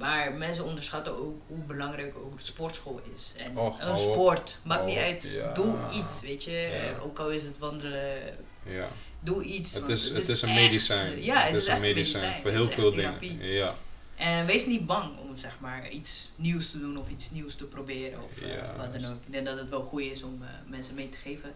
[0.03, 3.33] Maar mensen onderschatten ook hoe belangrijk ook de sportschool is.
[3.37, 5.29] En een sport, maakt niet uit.
[5.33, 5.53] ja.
[5.53, 6.51] Doe iets, weet je.
[6.51, 6.69] Ja.
[6.97, 8.87] Eh, Ook al is het wandelen, ja.
[9.19, 9.73] doe iets.
[9.73, 11.23] Het is, het is een echt- medicijn.
[11.23, 12.23] Ja, het, is, echt medicijn.
[12.23, 12.41] een medicijn.
[12.41, 13.17] Voor heel veel dingen.
[13.17, 13.43] therapie.
[13.43, 13.75] Ja.
[14.15, 17.65] En wees niet bang om zeg maar iets nieuws te doen of iets nieuws te
[17.65, 19.17] proberen of eh, wat dan ook.
[19.25, 21.53] Ik denk dat het wel goed is om eh, mensen mee te geven.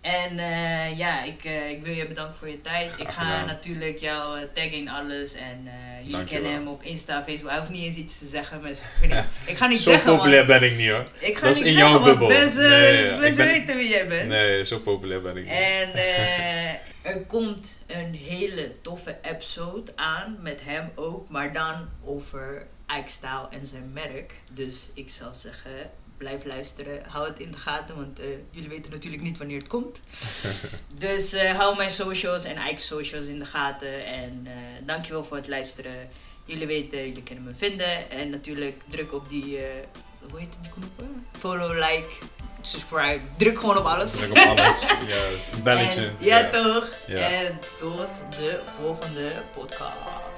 [0.00, 2.92] En eh, ja, ik, eh, ik wil je bedanken voor je tijd.
[2.98, 3.46] ik ga gedaan.
[3.46, 5.34] natuurlijk jou eh, taggen in alles.
[5.34, 5.68] En
[6.04, 7.50] jullie kennen hem op Insta, Facebook.
[7.50, 8.60] Hij hoeft niet eens iets te zeggen.
[9.46, 10.60] Ik, ga niet Zo zeggen, populair want...
[10.60, 11.04] ben ik niet hoor.
[11.18, 12.28] Ik ga Dat is niet in zeggen, jouw bubbel.
[12.28, 14.28] mensen, Nee, ja, ben- weten wie jij bent.
[14.28, 15.52] Nee, zo populair ben ik niet.
[15.52, 15.90] En
[17.12, 22.66] er komt een hele toffe episode aan met hem ook, maar dan over
[22.98, 24.34] Ike Style en zijn merk.
[24.52, 25.90] Dus ik zal zeggen,
[26.20, 29.68] blijf luisteren, hou het in de gaten, want eh, jullie weten natuurlijk niet wanneer het
[29.68, 30.00] komt.
[31.06, 34.52] dus eh, hou mijn socials en Ike socials in de gaten en eh,
[34.86, 36.08] dankjewel voor het luisteren.
[36.44, 39.58] Jullie weten, jullie kunnen me vinden en natuurlijk druk op die,
[40.30, 41.26] hoe heet die knoppen?
[41.38, 42.08] Follow, like,
[42.60, 44.10] subscribe, druk gewoon op alles.
[44.10, 44.80] Druk op alles.
[45.08, 45.62] Juist.
[45.62, 46.06] Belletje.
[46.06, 46.96] En, ja, toch?
[47.06, 47.30] Ja.
[47.30, 48.08] En tot
[48.38, 50.29] de volgende podcast.